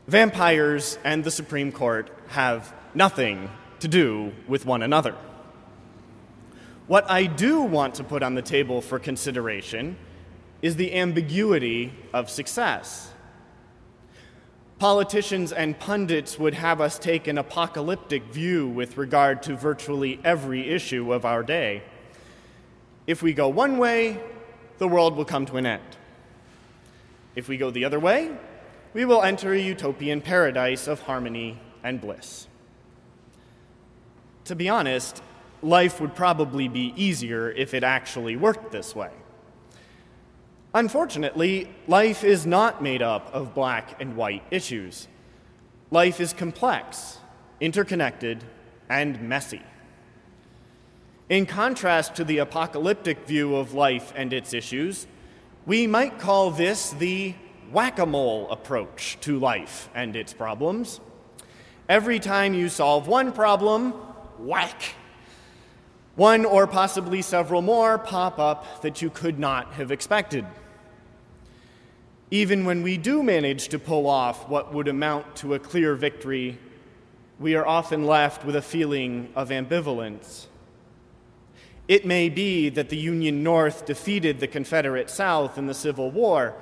Vampires 0.07 0.97
and 1.03 1.23
the 1.23 1.31
Supreme 1.31 1.71
Court 1.71 2.09
have 2.27 2.73
nothing 2.93 3.49
to 3.79 3.87
do 3.87 4.33
with 4.47 4.65
one 4.65 4.83
another. 4.83 5.15
What 6.87 7.09
I 7.09 7.25
do 7.25 7.61
want 7.61 7.95
to 7.95 8.03
put 8.03 8.21
on 8.21 8.35
the 8.35 8.41
table 8.41 8.81
for 8.81 8.99
consideration 8.99 9.95
is 10.61 10.75
the 10.75 10.93
ambiguity 10.93 11.93
of 12.13 12.29
success. 12.29 13.11
Politicians 14.77 15.53
and 15.53 15.79
pundits 15.79 16.37
would 16.37 16.53
have 16.53 16.81
us 16.81 16.99
take 16.99 17.27
an 17.27 17.37
apocalyptic 17.37 18.23
view 18.25 18.67
with 18.67 18.97
regard 18.97 19.41
to 19.43 19.55
virtually 19.55 20.19
every 20.25 20.69
issue 20.69 21.13
of 21.13 21.23
our 21.23 21.43
day. 21.43 21.83
If 23.07 23.21
we 23.21 23.33
go 23.33 23.47
one 23.47 23.77
way, 23.77 24.19
the 24.79 24.87
world 24.87 25.15
will 25.15 25.25
come 25.25 25.45
to 25.45 25.55
an 25.55 25.65
end. 25.65 25.97
If 27.35 27.47
we 27.47 27.55
go 27.55 27.71
the 27.71 27.85
other 27.85 27.99
way, 27.99 28.35
we 28.93 29.05
will 29.05 29.23
enter 29.23 29.53
a 29.53 29.59
utopian 29.59 30.21
paradise 30.21 30.87
of 30.87 31.01
harmony 31.01 31.59
and 31.83 31.99
bliss. 31.99 32.47
To 34.45 34.55
be 34.55 34.69
honest, 34.69 35.21
life 35.61 35.99
would 35.99 36.15
probably 36.15 36.67
be 36.67 36.93
easier 36.95 37.49
if 37.51 37.73
it 37.73 37.83
actually 37.83 38.35
worked 38.35 38.71
this 38.71 38.95
way. 38.95 39.11
Unfortunately, 40.75 41.69
life 41.87 42.23
is 42.23 42.45
not 42.45 42.81
made 42.81 43.01
up 43.01 43.33
of 43.33 43.53
black 43.53 44.01
and 44.01 44.15
white 44.15 44.43
issues. 44.51 45.07
Life 45.91 46.19
is 46.19 46.33
complex, 46.33 47.19
interconnected, 47.61 48.43
and 48.89 49.21
messy. 49.21 49.61
In 51.29 51.45
contrast 51.45 52.15
to 52.15 52.23
the 52.23 52.39
apocalyptic 52.39 53.25
view 53.25 53.55
of 53.55 53.73
life 53.73 54.11
and 54.15 54.33
its 54.33 54.53
issues, 54.53 55.07
we 55.65 55.87
might 55.87 56.19
call 56.19 56.51
this 56.51 56.91
the 56.91 57.33
whack 57.73 57.97
a 57.97 58.05
mole 58.05 58.47
approach 58.51 59.17
to 59.21 59.39
life 59.39 59.89
and 59.95 60.15
its 60.15 60.31
problems. 60.31 61.01
Every 61.89 62.19
time 62.19 62.53
you 62.53 62.69
solve 62.69 63.07
one 63.07 63.31
problem, 63.31 63.93
whack. 64.37 64.93
One 66.15 66.45
or 66.45 66.67
possibly 66.67 67.23
several 67.23 67.63
more 67.63 67.97
pop 67.97 68.37
up 68.37 68.83
that 68.83 69.01
you 69.01 69.09
could 69.09 69.39
not 69.39 69.73
have 69.73 69.91
expected. 69.91 70.45
Even 72.29 72.65
when 72.65 72.83
we 72.83 72.97
do 72.97 73.23
manage 73.23 73.67
to 73.69 73.79
pull 73.79 74.07
off 74.07 74.47
what 74.47 74.73
would 74.73 74.87
amount 74.87 75.35
to 75.37 75.55
a 75.55 75.59
clear 75.59 75.95
victory, 75.95 76.59
we 77.39 77.55
are 77.55 77.65
often 77.65 78.05
left 78.05 78.45
with 78.45 78.55
a 78.55 78.61
feeling 78.61 79.29
of 79.35 79.49
ambivalence. 79.49 80.45
It 81.87 82.05
may 82.05 82.29
be 82.29 82.69
that 82.69 82.89
the 82.89 82.97
Union 82.97 83.43
North 83.43 83.85
defeated 83.85 84.39
the 84.39 84.47
Confederate 84.47 85.09
South 85.09 85.57
in 85.57 85.65
the 85.65 85.73
Civil 85.73 86.11
War, 86.11 86.55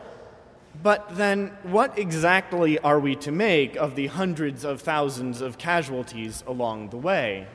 but 0.82 1.16
then 1.16 1.52
what 1.64 1.98
exactly 1.98 2.80
are 2.80 3.00
we 3.00 3.16
to 3.18 3.32
make 3.32 3.76
of 3.76 3.96
the 3.96 4.08
hundreds 4.08 4.64
of 4.64 4.82
thousands 4.82 5.42
of 5.42 5.58
casualties 5.58 6.44
along 6.48 6.90
the 6.90 6.98
way? 6.98 7.48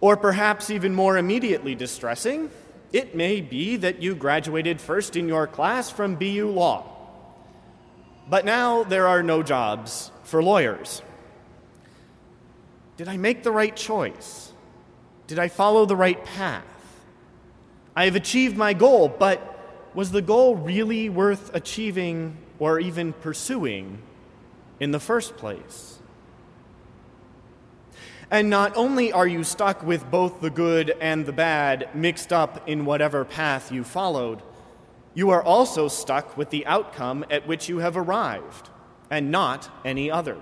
Or 0.00 0.16
perhaps 0.16 0.70
even 0.70 0.94
more 0.94 1.16
immediately 1.16 1.74
distressing, 1.74 2.50
it 2.92 3.14
may 3.14 3.40
be 3.40 3.76
that 3.76 4.02
you 4.02 4.14
graduated 4.14 4.80
first 4.80 5.16
in 5.16 5.28
your 5.28 5.46
class 5.46 5.90
from 5.90 6.16
BU 6.16 6.48
Law. 6.48 6.90
But 8.28 8.44
now 8.44 8.84
there 8.84 9.06
are 9.06 9.22
no 9.22 9.42
jobs 9.42 10.10
for 10.24 10.42
lawyers. 10.42 11.02
Did 12.96 13.08
I 13.08 13.16
make 13.16 13.42
the 13.42 13.52
right 13.52 13.74
choice? 13.74 14.52
Did 15.26 15.38
I 15.38 15.48
follow 15.48 15.84
the 15.86 15.96
right 15.96 16.22
path? 16.24 16.64
I 17.96 18.04
have 18.06 18.16
achieved 18.16 18.56
my 18.56 18.72
goal, 18.72 19.08
but 19.08 19.53
was 19.94 20.10
the 20.10 20.22
goal 20.22 20.56
really 20.56 21.08
worth 21.08 21.54
achieving 21.54 22.36
or 22.58 22.80
even 22.80 23.12
pursuing 23.12 24.02
in 24.80 24.90
the 24.90 25.00
first 25.00 25.36
place? 25.36 25.98
And 28.30 28.50
not 28.50 28.76
only 28.76 29.12
are 29.12 29.26
you 29.26 29.44
stuck 29.44 29.82
with 29.84 30.10
both 30.10 30.40
the 30.40 30.50
good 30.50 30.96
and 31.00 31.24
the 31.24 31.32
bad 31.32 31.94
mixed 31.94 32.32
up 32.32 32.68
in 32.68 32.84
whatever 32.84 33.24
path 33.24 33.70
you 33.70 33.84
followed, 33.84 34.42
you 35.14 35.30
are 35.30 35.42
also 35.42 35.86
stuck 35.86 36.36
with 36.36 36.50
the 36.50 36.66
outcome 36.66 37.24
at 37.30 37.46
which 37.46 37.68
you 37.68 37.78
have 37.78 37.96
arrived, 37.96 38.70
and 39.10 39.30
not 39.30 39.70
any 39.84 40.10
other. 40.10 40.36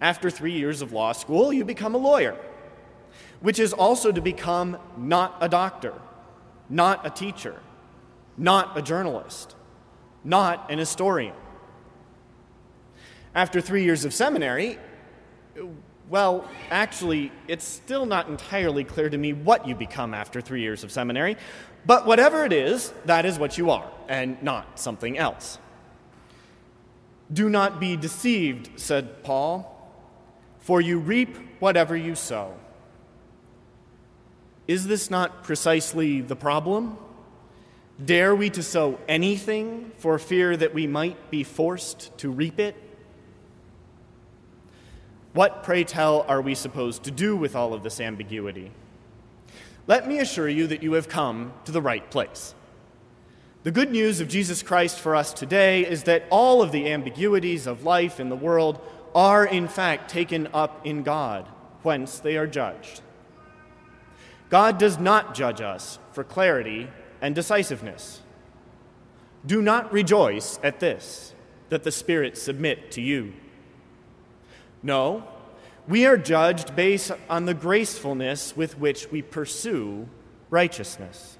After 0.00 0.28
three 0.28 0.52
years 0.52 0.82
of 0.82 0.92
law 0.92 1.12
school, 1.12 1.52
you 1.52 1.64
become 1.64 1.94
a 1.94 1.98
lawyer, 1.98 2.36
which 3.40 3.58
is 3.58 3.72
also 3.72 4.12
to 4.12 4.20
become 4.20 4.76
not 4.98 5.38
a 5.40 5.48
doctor, 5.48 5.94
not 6.68 7.06
a 7.06 7.10
teacher, 7.10 7.58
not 8.36 8.76
a 8.76 8.82
journalist, 8.82 9.54
not 10.24 10.70
an 10.70 10.78
historian. 10.78 11.34
After 13.34 13.60
three 13.60 13.84
years 13.84 14.04
of 14.04 14.14
seminary, 14.14 14.78
well, 16.08 16.48
actually, 16.70 17.32
it's 17.48 17.64
still 17.64 18.06
not 18.06 18.28
entirely 18.28 18.84
clear 18.84 19.10
to 19.10 19.18
me 19.18 19.32
what 19.32 19.66
you 19.66 19.74
become 19.74 20.14
after 20.14 20.40
three 20.40 20.60
years 20.60 20.84
of 20.84 20.92
seminary, 20.92 21.36
but 21.84 22.06
whatever 22.06 22.44
it 22.44 22.52
is, 22.52 22.92
that 23.06 23.24
is 23.26 23.38
what 23.38 23.58
you 23.58 23.70
are, 23.70 23.90
and 24.08 24.40
not 24.42 24.78
something 24.78 25.18
else. 25.18 25.58
Do 27.32 27.48
not 27.48 27.80
be 27.80 27.96
deceived, 27.96 28.78
said 28.78 29.24
Paul, 29.24 29.72
for 30.60 30.80
you 30.80 30.98
reap 30.98 31.36
whatever 31.58 31.96
you 31.96 32.14
sow. 32.14 32.54
Is 34.68 34.86
this 34.86 35.10
not 35.10 35.42
precisely 35.42 36.20
the 36.20 36.36
problem? 36.36 36.98
Dare 38.04 38.34
we 38.34 38.50
to 38.50 38.62
sow 38.62 38.98
anything 39.08 39.90
for 39.96 40.18
fear 40.18 40.56
that 40.56 40.74
we 40.74 40.86
might 40.86 41.30
be 41.30 41.42
forced 41.42 42.16
to 42.18 42.30
reap 42.30 42.60
it? 42.60 42.76
What, 45.32 45.62
pray 45.62 45.84
tell, 45.84 46.22
are 46.28 46.40
we 46.40 46.54
supposed 46.54 47.04
to 47.04 47.10
do 47.10 47.36
with 47.36 47.56
all 47.56 47.72
of 47.72 47.82
this 47.82 48.00
ambiguity? 48.00 48.70
Let 49.86 50.08
me 50.08 50.18
assure 50.18 50.48
you 50.48 50.66
that 50.66 50.82
you 50.82 50.94
have 50.94 51.08
come 51.08 51.52
to 51.64 51.72
the 51.72 51.82
right 51.82 52.10
place. 52.10 52.54
The 53.62 53.70
good 53.70 53.90
news 53.90 54.20
of 54.20 54.28
Jesus 54.28 54.62
Christ 54.62 55.00
for 55.00 55.16
us 55.16 55.32
today 55.32 55.86
is 55.86 56.04
that 56.04 56.24
all 56.30 56.62
of 56.62 56.72
the 56.72 56.90
ambiguities 56.90 57.66
of 57.66 57.84
life 57.84 58.20
in 58.20 58.28
the 58.28 58.36
world 58.36 58.80
are, 59.14 59.44
in 59.44 59.68
fact, 59.68 60.10
taken 60.10 60.48
up 60.52 60.86
in 60.86 61.02
God, 61.02 61.46
whence 61.82 62.18
they 62.18 62.36
are 62.36 62.46
judged. 62.46 63.00
God 64.50 64.78
does 64.78 64.98
not 64.98 65.34
judge 65.34 65.60
us 65.60 65.98
for 66.12 66.22
clarity 66.22 66.88
and 67.26 67.34
decisiveness. 67.34 68.20
Do 69.44 69.60
not 69.60 69.92
rejoice 69.92 70.60
at 70.62 70.78
this, 70.78 71.34
that 71.70 71.82
the 71.82 71.90
spirits 71.90 72.40
submit 72.40 72.92
to 72.92 73.02
you. 73.02 73.32
No, 74.80 75.24
we 75.88 76.06
are 76.06 76.16
judged 76.16 76.76
based 76.76 77.10
on 77.28 77.46
the 77.46 77.52
gracefulness 77.52 78.56
with 78.56 78.78
which 78.78 79.10
we 79.10 79.22
pursue 79.22 80.08
righteousness. 80.50 81.36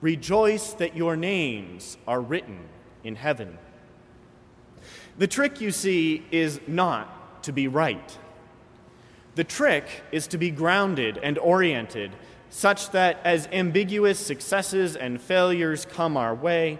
Rejoice 0.00 0.72
that 0.72 0.96
your 0.96 1.16
names 1.16 1.98
are 2.08 2.22
written 2.22 2.60
in 3.04 3.16
heaven. 3.16 3.58
The 5.18 5.26
trick, 5.26 5.60
you 5.60 5.70
see, 5.70 6.24
is 6.30 6.62
not 6.66 7.42
to 7.42 7.52
be 7.52 7.68
right. 7.68 8.16
The 9.34 9.44
trick 9.44 9.84
is 10.12 10.26
to 10.28 10.38
be 10.38 10.50
grounded 10.50 11.18
and 11.18 11.36
oriented 11.36 12.12
such 12.54 12.90
that 12.90 13.18
as 13.24 13.48
ambiguous 13.50 14.18
successes 14.18 14.94
and 14.94 15.18
failures 15.18 15.86
come 15.86 16.18
our 16.18 16.34
way, 16.34 16.78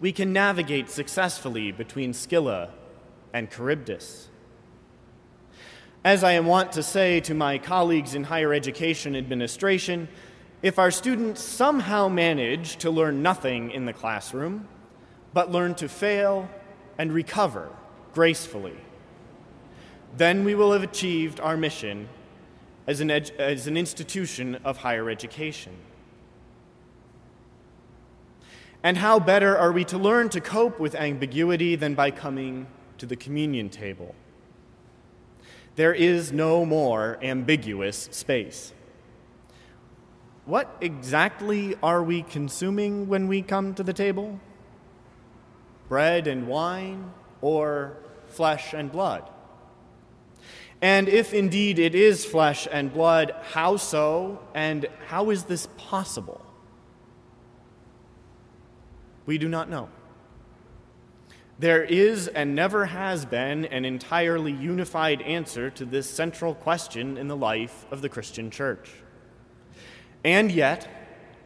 we 0.00 0.12
can 0.12 0.32
navigate 0.32 0.88
successfully 0.88 1.72
between 1.72 2.12
Scylla 2.12 2.70
and 3.32 3.50
Charybdis. 3.50 4.28
As 6.04 6.22
I 6.22 6.32
am 6.32 6.46
wont 6.46 6.70
to 6.72 6.82
say 6.82 7.18
to 7.22 7.34
my 7.34 7.58
colleagues 7.58 8.14
in 8.14 8.22
higher 8.22 8.54
education 8.54 9.16
administration, 9.16 10.06
if 10.62 10.78
our 10.78 10.92
students 10.92 11.42
somehow 11.42 12.06
manage 12.06 12.76
to 12.76 12.90
learn 12.90 13.20
nothing 13.20 13.72
in 13.72 13.84
the 13.84 13.92
classroom, 13.92 14.68
but 15.34 15.50
learn 15.50 15.74
to 15.74 15.88
fail 15.88 16.48
and 16.98 17.12
recover 17.12 17.68
gracefully, 18.14 18.76
then 20.16 20.44
we 20.44 20.54
will 20.54 20.70
have 20.70 20.84
achieved 20.84 21.40
our 21.40 21.56
mission 21.56 22.08
as 22.92 23.00
an, 23.00 23.10
as 23.10 23.66
an 23.66 23.76
institution 23.78 24.56
of 24.64 24.76
higher 24.76 25.08
education. 25.08 25.72
And 28.82 28.98
how 28.98 29.18
better 29.18 29.56
are 29.56 29.72
we 29.72 29.84
to 29.86 29.96
learn 29.96 30.28
to 30.28 30.40
cope 30.40 30.78
with 30.78 30.94
ambiguity 30.94 31.74
than 31.74 31.94
by 31.94 32.10
coming 32.10 32.66
to 32.98 33.06
the 33.06 33.16
communion 33.16 33.70
table? 33.70 34.14
There 35.76 35.94
is 35.94 36.32
no 36.32 36.66
more 36.66 37.18
ambiguous 37.22 38.10
space. 38.12 38.74
What 40.44 40.76
exactly 40.82 41.76
are 41.82 42.02
we 42.02 42.22
consuming 42.22 43.08
when 43.08 43.26
we 43.26 43.40
come 43.40 43.72
to 43.74 43.82
the 43.82 43.94
table? 43.94 44.38
Bread 45.88 46.26
and 46.26 46.46
wine 46.46 47.12
or 47.40 47.96
flesh 48.26 48.74
and 48.74 48.92
blood? 48.92 49.31
And 50.82 51.08
if 51.08 51.32
indeed 51.32 51.78
it 51.78 51.94
is 51.94 52.24
flesh 52.24 52.66
and 52.70 52.92
blood, 52.92 53.32
how 53.52 53.76
so, 53.76 54.40
and 54.52 54.86
how 55.06 55.30
is 55.30 55.44
this 55.44 55.68
possible? 55.78 56.44
We 59.24 59.38
do 59.38 59.48
not 59.48 59.70
know. 59.70 59.88
There 61.60 61.84
is 61.84 62.26
and 62.26 62.56
never 62.56 62.86
has 62.86 63.24
been 63.24 63.66
an 63.66 63.84
entirely 63.84 64.50
unified 64.50 65.22
answer 65.22 65.70
to 65.70 65.84
this 65.84 66.10
central 66.10 66.52
question 66.56 67.16
in 67.16 67.28
the 67.28 67.36
life 67.36 67.86
of 67.92 68.02
the 68.02 68.08
Christian 68.08 68.50
church. 68.50 68.90
And 70.24 70.50
yet, 70.50 70.88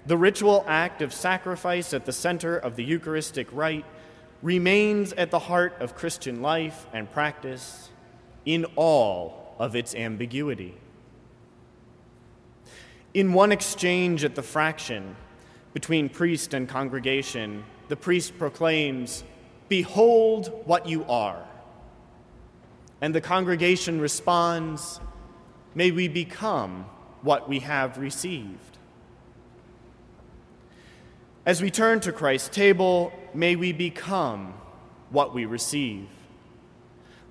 the 0.07 0.17
ritual 0.17 0.65
act 0.67 1.03
of 1.03 1.13
sacrifice 1.13 1.93
at 1.93 2.07
the 2.07 2.13
center 2.13 2.57
of 2.57 2.77
the 2.77 2.85
Eucharistic 2.85 3.49
rite 3.53 3.85
remains 4.41 5.13
at 5.13 5.31
the 5.31 5.41
heart 5.41 5.77
of 5.81 5.95
Christian 5.95 6.41
life 6.41 6.87
and 6.95 7.11
practice 7.11 7.91
in 8.47 8.65
all 8.77 9.55
of 9.59 9.77
its 9.77 9.95
ambiguity. 9.95 10.75
In 13.13 13.33
one 13.33 13.53
exchange 13.53 14.25
at 14.25 14.35
the 14.35 14.43
fraction 14.43 15.17
between 15.75 16.09
priest 16.09 16.55
and 16.55 16.69
congregation, 16.69 17.65
the 17.89 17.97
priest 17.97 18.39
proclaims, 18.39 19.25
Behold 19.69 20.63
what 20.65 20.87
you 20.89 21.05
are. 21.05 21.45
And 23.01 23.15
the 23.15 23.21
congregation 23.21 24.01
responds, 24.01 25.01
May 25.75 25.91
we 25.91 26.09
become 26.09 26.87
what 27.23 27.49
we 27.49 27.59
have 27.61 27.99
received. 27.99 28.79
As 31.45 31.61
we 31.61 31.71
turn 31.71 32.01
to 32.01 32.13
Christ's 32.13 32.49
table, 32.49 33.13
may 33.35 33.57
we 33.57 33.73
become 33.73 34.55
what 35.11 35.35
we 35.35 35.45
receive. 35.45 36.09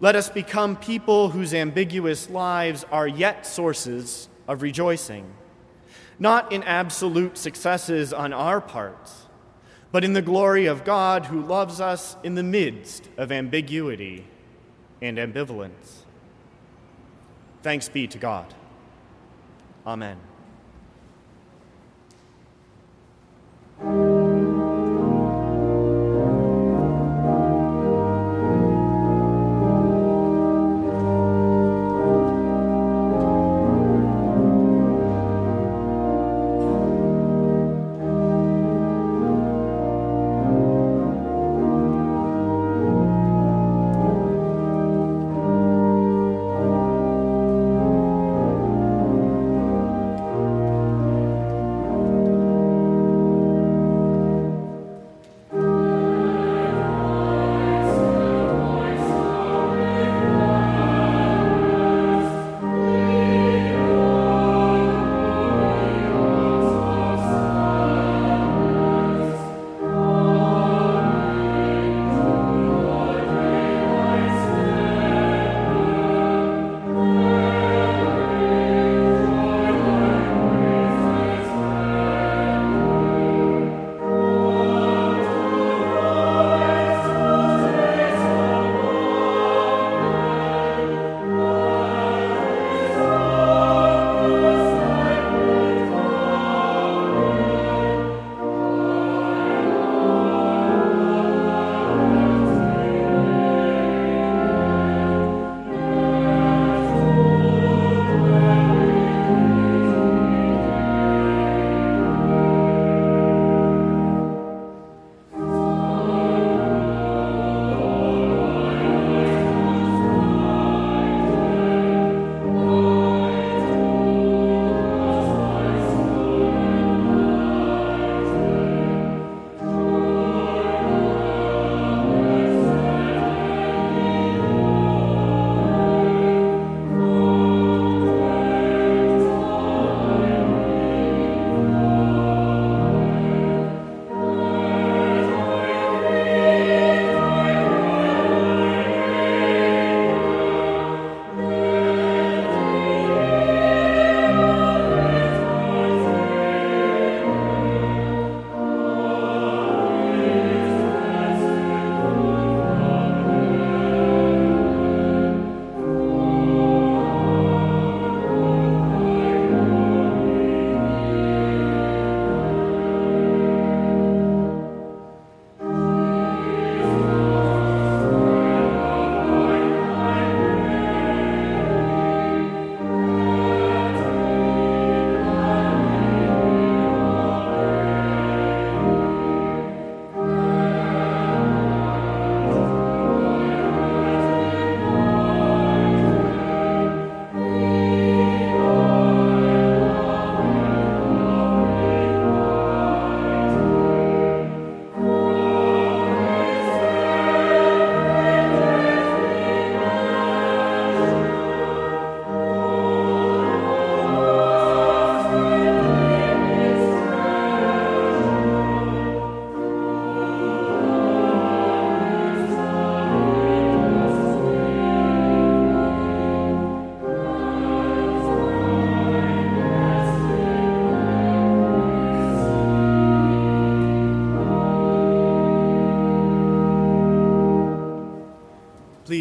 Let 0.01 0.15
us 0.15 0.29
become 0.29 0.75
people 0.75 1.29
whose 1.29 1.53
ambiguous 1.53 2.29
lives 2.29 2.85
are 2.91 3.07
yet 3.07 3.45
sources 3.45 4.27
of 4.47 4.61
rejoicing, 4.61 5.33
not 6.19 6.51
in 6.51 6.63
absolute 6.63 7.37
successes 7.37 8.11
on 8.11 8.33
our 8.33 8.59
parts, 8.59 9.27
but 9.91 10.03
in 10.03 10.13
the 10.13 10.21
glory 10.21 10.65
of 10.65 10.83
God 10.83 11.27
who 11.27 11.41
loves 11.41 11.79
us 11.79 12.17
in 12.23 12.35
the 12.35 12.43
midst 12.43 13.09
of 13.17 13.31
ambiguity 13.31 14.27
and 15.01 15.17
ambivalence. 15.17 16.03
Thanks 17.63 17.87
be 17.87 18.05
to 18.07 18.17
God. 18.17 18.53
Amen. 19.87 20.17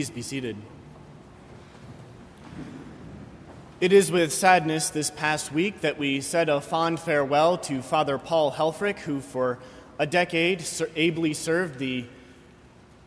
Please 0.04 0.10
be 0.10 0.20
seated. 0.20 0.56
It 3.80 3.90
is 3.90 4.12
with 4.12 4.34
sadness 4.34 4.90
this 4.90 5.10
past 5.10 5.50
week 5.50 5.80
that 5.80 5.98
we 5.98 6.20
said 6.20 6.50
a 6.50 6.60
fond 6.60 7.00
farewell 7.00 7.56
to 7.56 7.80
Father 7.80 8.18
Paul 8.18 8.52
Helfrich, 8.52 8.98
who 8.98 9.22
for 9.22 9.60
a 9.98 10.06
decade 10.06 10.62
ably 10.94 11.32
served 11.32 11.78
the 11.78 12.04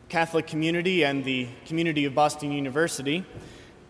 Catholic 0.09 0.47
community 0.47 1.03
and 1.03 1.23
the 1.23 1.47
community 1.67 2.05
of 2.05 2.15
Boston 2.15 2.51
University 2.51 3.23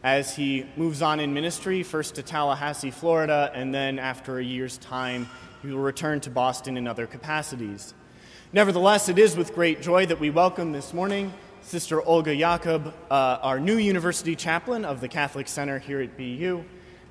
as 0.04 0.36
he 0.36 0.66
moves 0.76 1.02
on 1.02 1.22
in 1.22 1.34
ministry, 1.34 1.84
first 1.84 2.16
to 2.16 2.24
Tallahassee, 2.24 2.92
Florida, 2.92 3.50
and 3.54 3.74
then 3.74 4.00
after 4.00 4.40
a 4.40 4.44
year's 4.44 4.78
time, 4.80 5.30
he 5.62 5.70
will 5.70 5.80
return 5.80 6.20
to 6.20 6.30
Boston 6.30 6.76
in 6.76 6.90
other 6.90 7.08
capacities. 7.08 7.94
Nevertheless, 8.52 9.08
it 9.08 9.18
is 9.18 9.38
with 9.38 9.56
great 9.56 9.82
joy 9.82 10.06
that 10.08 10.20
we 10.20 10.30
welcome 10.30 10.74
this 10.74 10.94
morning 10.94 11.32
Sister 11.68 12.02
Olga 12.02 12.34
Yaqob, 12.34 12.94
uh, 13.12 13.40
our 13.42 13.60
new 13.60 13.76
university 13.76 14.38
chaplain 14.38 14.86
of 14.86 15.02
the 15.02 15.10
Catholic 15.10 15.50
Center 15.50 15.80
here 15.80 16.00
at 16.00 16.16
BU, 16.16 16.64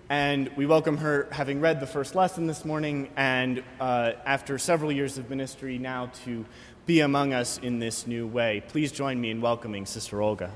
And 0.09 0.49
we 0.57 0.65
welcome 0.65 0.97
her 0.97 1.29
having 1.31 1.61
read 1.61 1.79
the 1.79 1.87
first 1.87 2.15
lesson 2.15 2.47
this 2.47 2.65
morning, 2.65 3.11
and 3.19 3.63
uh, 3.79 4.13
after 4.25 4.57
several 4.57 4.91
years 4.91 5.19
of 5.19 5.29
ministry, 5.29 5.77
now 5.77 6.07
to 6.25 6.47
be 6.87 7.01
among 7.01 7.35
us 7.35 7.59
in 7.59 7.81
this 7.81 8.07
new 8.07 8.27
way. 8.27 8.63
Please 8.67 8.93
join 8.93 9.21
me 9.21 9.31
in 9.31 9.43
welcoming 9.43 9.85
Sister 9.85 10.23
Olga. 10.23 10.51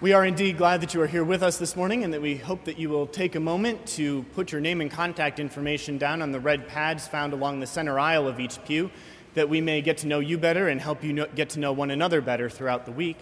We 0.00 0.14
are 0.14 0.24
indeed 0.24 0.56
glad 0.56 0.80
that 0.80 0.94
you 0.94 1.02
are 1.02 1.06
here 1.06 1.24
with 1.24 1.42
us 1.42 1.58
this 1.58 1.76
morning 1.76 2.04
and 2.04 2.14
that 2.14 2.22
we 2.22 2.34
hope 2.34 2.64
that 2.64 2.78
you 2.78 2.88
will 2.88 3.06
take 3.06 3.34
a 3.34 3.40
moment 3.40 3.84
to 3.88 4.22
put 4.34 4.50
your 4.50 4.62
name 4.62 4.80
and 4.80 4.90
contact 4.90 5.38
information 5.38 5.98
down 5.98 6.22
on 6.22 6.32
the 6.32 6.40
red 6.40 6.66
pads 6.66 7.06
found 7.06 7.34
along 7.34 7.60
the 7.60 7.66
center 7.66 7.98
aisle 7.98 8.26
of 8.26 8.40
each 8.40 8.64
pew 8.64 8.90
that 9.34 9.50
we 9.50 9.60
may 9.60 9.82
get 9.82 9.98
to 9.98 10.06
know 10.06 10.18
you 10.18 10.38
better 10.38 10.68
and 10.68 10.80
help 10.80 11.04
you 11.04 11.12
know, 11.12 11.26
get 11.34 11.50
to 11.50 11.60
know 11.60 11.74
one 11.74 11.90
another 11.90 12.22
better 12.22 12.48
throughout 12.48 12.86
the 12.86 12.92
week. 12.92 13.18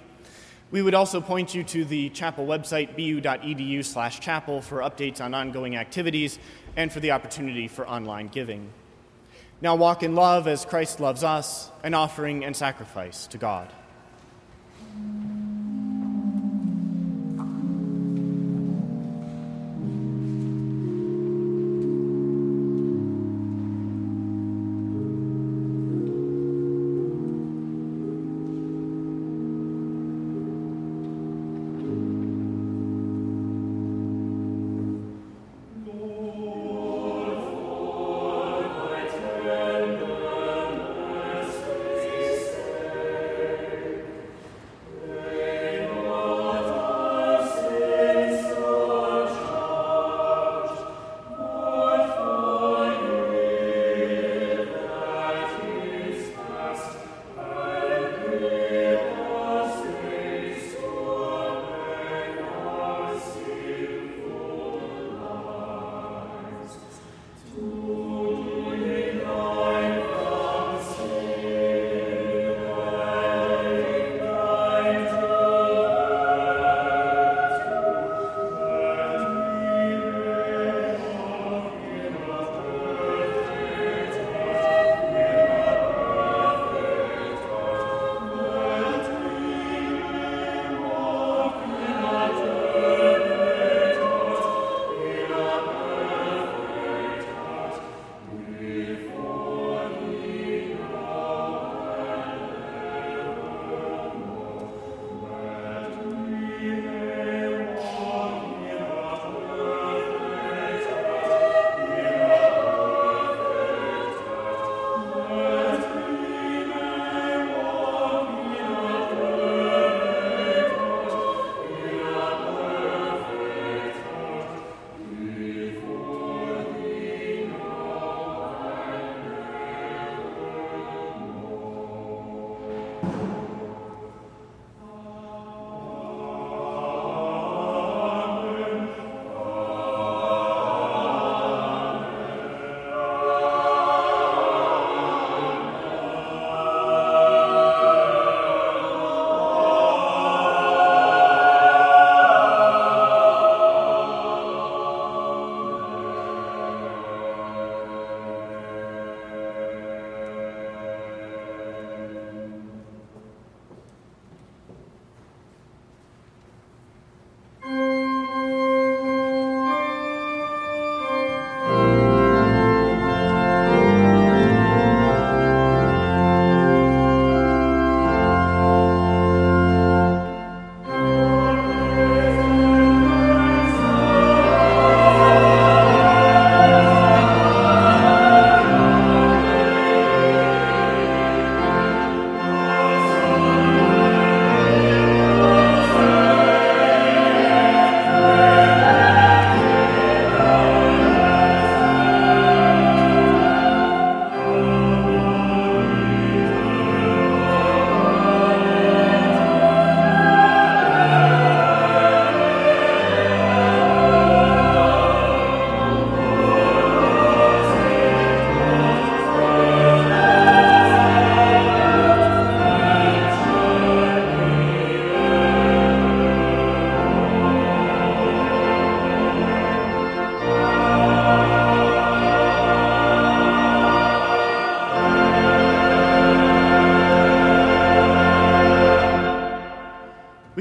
We 0.70 0.80
would 0.80 0.94
also 0.94 1.20
point 1.20 1.52
you 1.52 1.64
to 1.64 1.84
the 1.84 2.10
chapel 2.10 2.46
website, 2.46 2.94
bu.edu 2.94 3.84
slash 3.84 4.20
chapel, 4.20 4.62
for 4.62 4.78
updates 4.78 5.20
on 5.20 5.34
ongoing 5.34 5.74
activities 5.74 6.38
and 6.76 6.92
for 6.92 7.00
the 7.00 7.10
opportunity 7.10 7.66
for 7.66 7.88
online 7.88 8.28
giving. 8.28 8.70
Now 9.60 9.74
walk 9.74 10.04
in 10.04 10.14
love 10.14 10.46
as 10.46 10.64
Christ 10.64 11.00
loves 11.00 11.24
us, 11.24 11.72
an 11.82 11.94
offering 11.94 12.44
and 12.44 12.54
sacrifice 12.56 13.26
to 13.26 13.36
God. 13.36 13.68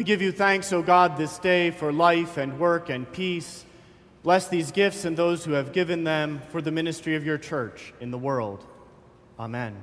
Give 0.07 0.21
you 0.21 0.31
thanks, 0.31 0.71
O 0.71 0.81
God, 0.81 1.17
this 1.17 1.37
day 1.37 1.69
for 1.69 1.91
life 1.91 2.37
and 2.37 2.57
work 2.57 2.89
and 2.89 3.11
peace. 3.11 3.65
Bless 4.23 4.47
these 4.47 4.71
gifts 4.71 5.03
and 5.03 5.17
those 5.17 5.43
who 5.43 5.51
have 5.51 5.73
given 5.73 6.05
them 6.05 6.41
for 6.49 6.61
the 6.61 6.71
ministry 6.71 7.17
of 7.17 7.25
your 7.25 7.37
church 7.37 7.93
in 7.99 8.09
the 8.09 8.17
world. 8.17 8.65
Amen. 9.37 9.75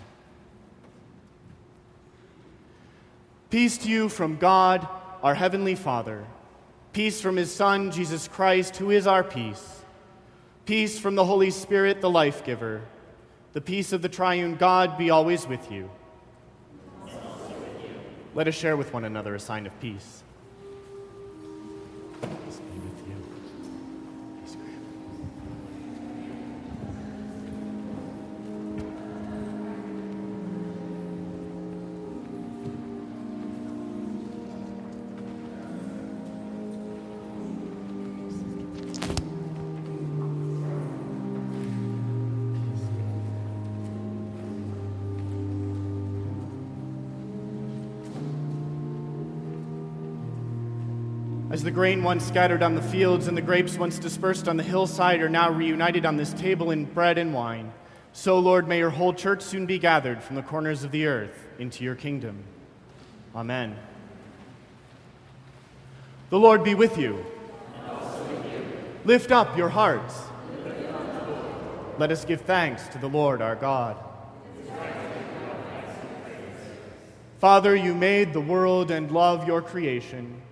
Peace 3.51 3.77
to 3.79 3.89
you 3.91 4.09
from 4.09 4.39
God, 4.39 4.89
our 5.23 5.35
Heavenly 5.35 5.75
Father. 5.75 6.25
Peace 6.95 7.21
from 7.21 7.37
His 7.37 7.55
Son, 7.55 7.91
Jesus 7.91 8.27
Christ, 8.27 8.77
who 8.77 8.91
is 8.91 9.07
our 9.07 9.23
peace. 9.23 9.83
Peace 10.65 10.99
from 10.99 11.17
the 11.17 11.25
Holy 11.27 11.51
Spirit, 11.51 12.01
the 12.01 12.09
life 12.09 12.45
giver. 12.45 12.81
The 13.53 13.61
peace 13.61 13.93
of 13.93 14.01
the 14.01 14.09
triune 14.09 14.57
God 14.57 14.97
be 14.97 15.11
always 15.11 15.47
with 15.47 15.71
you. 15.71 15.91
Let 18.35 18.49
us 18.49 18.55
share 18.55 18.77
with 18.77 18.93
one 18.93 19.05
another 19.05 19.35
a 19.35 19.41
sign 19.41 19.67
of 19.67 19.81
peace. 19.81 20.25
As 51.55 51.63
the 51.63 51.71
grain 51.71 52.03
once 52.03 52.27
scattered 52.27 52.65
on 52.65 52.75
the 52.75 52.83
fields 52.83 53.29
and 53.29 53.37
the 53.37 53.41
grapes 53.41 53.79
once 53.79 54.01
dispersed 54.01 54.49
on 54.49 54.57
the 54.57 54.65
hillside 54.65 55.21
are 55.21 55.29
now 55.29 55.53
reunited 55.53 56.05
on 56.05 56.17
this 56.17 56.33
table 56.33 56.73
in 56.73 56.85
bread 56.85 57.17
and 57.17 57.33
wine, 57.33 57.73
so, 58.13 58.41
Lord, 58.41 58.67
may 58.67 58.79
your 58.79 58.91
whole 58.91 59.15
church 59.15 59.41
soon 59.41 59.65
be 59.65 59.79
gathered 59.79 60.21
from 60.21 60.35
the 60.35 60.43
corners 60.43 60.83
of 60.83 60.91
the 60.91 61.07
earth 61.07 61.47
into 61.61 61.85
your 61.85 61.95
kingdom. 61.95 62.43
Amen. 63.37 63.77
The 66.31 66.41
Lord 66.41 66.65
be 66.65 66.75
with 66.75 66.99
you. 66.99 67.25
Lift 69.05 69.31
up 69.31 69.57
your 69.57 69.69
hearts. 69.69 70.13
Let 71.99 72.11
us 72.11 72.25
give 72.25 72.41
thanks 72.41 72.89
to 72.89 72.99
the 72.99 73.09
Lord 73.09 73.41
our 73.41 73.55
God. 73.55 73.97
Father, 77.39 77.77
you 77.77 77.95
made 77.95 78.33
the 78.33 78.41
world 78.41 78.91
and 78.91 79.13
love 79.13 79.47
your 79.47 79.63
creation. 79.63 80.43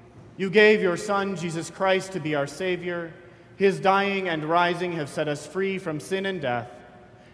You 0.42 0.50
gave 0.50 0.82
your 0.82 0.96
Son, 0.96 1.36
Jesus 1.36 1.70
Christ, 1.70 2.14
to 2.14 2.18
be 2.18 2.34
our 2.34 2.48
Savior. 2.48 3.12
His 3.54 3.78
dying 3.78 4.28
and 4.28 4.42
rising 4.42 4.90
have 4.94 5.08
set 5.08 5.28
us 5.28 5.46
free 5.46 5.78
from 5.78 6.00
sin 6.00 6.26
and 6.26 6.40
death. 6.40 6.68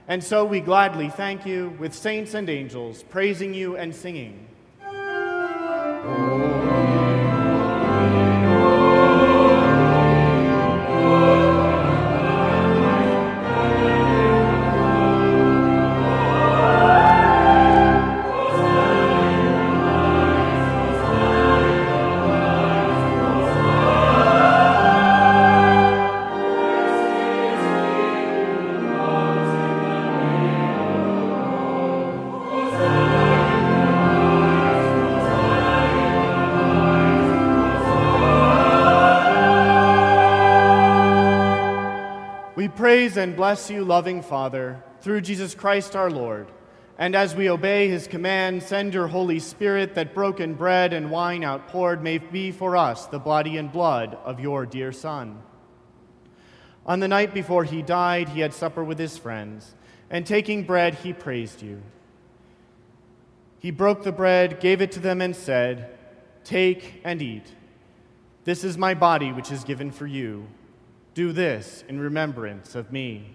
And 0.09 0.23
so 0.23 0.45
we 0.45 0.61
gladly 0.61 1.09
thank 1.09 1.47
you 1.47 1.75
with 1.79 1.95
saints 1.95 2.35
and 2.35 2.51
angels, 2.51 3.03
praising 3.05 3.55
you 3.55 3.79
and 3.79 3.97
singing. 3.97 4.48
And 43.19 43.37
bless 43.37 43.71
you, 43.71 43.85
loving 43.85 44.23
Father, 44.23 44.83
through 45.01 45.21
Jesus 45.21 45.55
Christ 45.55 45.95
our 45.95 46.11
Lord. 46.11 46.49
And 46.97 47.15
as 47.15 47.35
we 47.35 47.51
obey 47.51 47.89
his 47.89 48.09
command, 48.09 48.63
send 48.63 48.95
your 48.95 49.07
Holy 49.07 49.39
Spirit 49.39 49.95
that 49.95 50.15
broken 50.15 50.55
bread 50.55 50.93
and 50.93 51.11
wine 51.11 51.45
outpoured 51.45 52.03
may 52.03 52.19
be 52.19 52.51
for 52.51 52.77
us 52.77 53.07
the 53.07 53.19
body 53.19 53.57
and 53.57 53.71
blood 53.71 54.17
of 54.25 54.41
your 54.41 54.67
dear 54.67 54.91
Son. 54.91 55.43
On 56.87 57.01
the 57.01 57.09
night 57.09 57.35
before 57.35 57.65
he 57.65 57.83
died, 57.83 58.31
he 58.31 58.41
had 58.41 58.55
supper 58.55 58.83
with 58.83 58.99
his 58.99 59.19
friends, 59.19 59.75
and 60.11 60.27
taking 60.27 60.65
bread, 60.65 60.95
he 60.95 61.13
praised 61.13 61.63
you. 61.63 61.83
He 63.59 63.71
broke 63.71 64.03
the 64.03 64.13
bread, 64.13 64.61
gave 64.61 64.81
it 64.81 64.93
to 64.93 65.01
them, 65.01 65.21
and 65.21 65.37
said, 65.37 65.97
Take 66.45 67.01
and 67.05 67.21
eat. 67.21 67.55
This 68.45 68.65
is 68.65 68.79
my 68.79 68.95
body, 68.95 69.33
which 69.33 69.53
is 69.53 69.65
given 69.65 69.91
for 69.91 70.07
you. 70.07 70.47
Do 71.19 71.33
this 71.33 71.83
in 71.89 71.99
remembrance 71.99 72.77
of 72.77 72.93
me. 72.93 73.35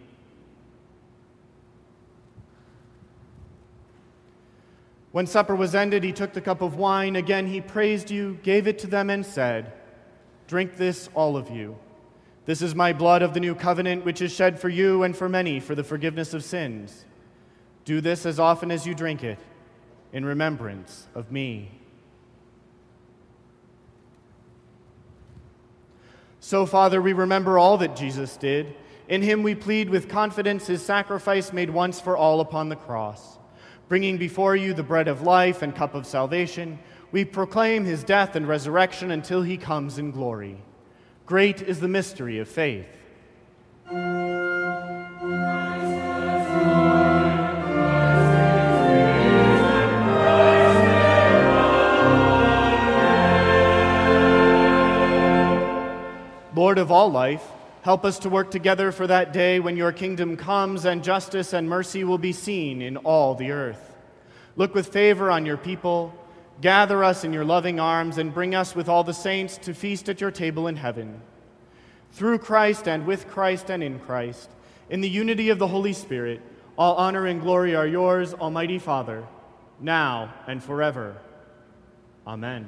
When 5.12 5.28
supper 5.28 5.54
was 5.54 5.76
ended, 5.76 6.02
he 6.02 6.14
took 6.14 6.32
the 6.32 6.40
cup 6.40 6.62
of 6.62 6.78
wine. 6.78 7.18
Again, 7.18 7.46
he 7.46 7.60
praised 7.60 8.10
you, 8.10 8.40
gave 8.42 8.70
it 8.70 8.80
to 8.80 8.88
them, 8.88 9.10
and 9.10 9.26
said, 9.26 9.74
Drink 10.48 10.78
this, 10.78 11.10
all 11.14 11.36
of 11.36 11.50
you. 11.50 11.76
This 12.46 12.62
is 12.62 12.74
my 12.74 12.94
blood 12.94 13.22
of 13.22 13.34
the 13.34 13.42
new 13.42 13.54
covenant, 13.54 14.06
which 14.06 14.22
is 14.22 14.32
shed 14.32 14.62
for 14.62 14.70
you 14.70 15.04
and 15.04 15.14
for 15.14 15.28
many 15.28 15.60
for 15.60 15.76
the 15.76 15.84
forgiveness 15.84 16.34
of 16.34 16.46
sins. 16.46 17.04
Do 17.84 18.00
this 18.00 18.26
as 18.26 18.40
often 18.40 18.72
as 18.72 18.88
you 18.88 18.96
drink 18.96 19.26
it, 19.26 19.40
in 20.14 20.24
remembrance 20.24 21.08
of 21.14 21.34
me. 21.34 21.83
So, 26.46 26.66
Father, 26.66 27.02
we 27.02 27.14
remember 27.14 27.58
all 27.58 27.78
that 27.78 27.96
Jesus 27.96 28.36
did. 28.36 28.76
In 29.08 29.22
him 29.22 29.44
we 29.44 29.56
plead 29.56 29.90
with 29.90 30.10
confidence 30.10 30.68
his 30.68 30.82
sacrifice 30.82 31.54
made 31.54 31.70
once 31.70 32.02
for 32.02 32.18
all 32.18 32.42
upon 32.42 32.68
the 32.68 32.76
cross. 32.76 33.38
Bringing 33.88 34.18
before 34.18 34.54
you 34.54 34.74
the 34.74 34.84
bread 34.84 35.08
of 35.08 35.22
life 35.22 35.62
and 35.62 35.74
cup 35.74 35.96
of 35.96 36.06
salvation, 36.06 36.80
we 37.14 37.24
proclaim 37.24 37.86
his 37.86 38.04
death 38.04 38.36
and 38.36 38.46
resurrection 38.46 39.12
until 39.12 39.42
he 39.42 39.56
comes 39.56 39.98
in 39.98 40.12
glory. 40.12 40.58
Great 41.26 41.62
is 41.62 41.80
the 41.80 41.88
mystery 41.88 42.40
of 42.40 42.50
faith. 42.50 42.88
Lord 56.56 56.78
of 56.78 56.92
all 56.92 57.12
life, 57.12 57.44
help 57.82 58.06
us 58.06 58.20
to 58.20 58.30
work 58.30 58.52
together 58.52 58.92
for 58.92 59.08
that 59.08 59.34
day 59.34 59.60
when 59.60 59.76
your 59.76 59.92
kingdom 59.92 60.38
comes 60.38 60.86
and 60.86 61.04
justice 61.04 61.52
and 61.52 61.68
mercy 61.68 62.04
will 62.04 62.20
be 62.20 62.32
seen 62.32 62.82
in 62.82 62.98
all 62.98 63.34
the 63.34 63.52
earth. 63.52 63.96
Look 64.56 64.76
with 64.76 64.88
favor 64.88 65.32
on 65.32 65.48
your 65.48 65.58
people, 65.58 66.14
gather 66.62 67.04
us 67.04 67.24
in 67.24 67.34
your 67.34 67.44
loving 67.44 67.80
arms, 67.80 68.20
and 68.20 68.34
bring 68.34 68.54
us 68.54 68.76
with 68.76 68.88
all 68.88 69.04
the 69.04 69.14
saints 69.14 69.58
to 69.60 69.74
feast 69.74 70.10
at 70.10 70.22
your 70.22 70.30
table 70.30 70.68
in 70.68 70.76
heaven. 70.76 71.22
Through 72.12 72.38
Christ 72.38 72.88
and 72.88 73.08
with 73.08 73.28
Christ 73.28 73.72
and 73.72 73.82
in 73.82 74.00
Christ, 74.00 74.50
in 74.92 75.02
the 75.02 75.10
unity 75.10 75.50
of 75.50 75.58
the 75.58 75.68
Holy 75.68 75.94
Spirit, 75.94 76.40
all 76.78 76.96
honor 76.96 77.26
and 77.26 77.42
glory 77.42 77.76
are 77.76 77.88
yours, 77.88 78.36
Almighty 78.36 78.78
Father, 78.78 79.26
now 79.80 80.32
and 80.46 80.64
forever. 80.64 81.18
Amen. 82.28 82.68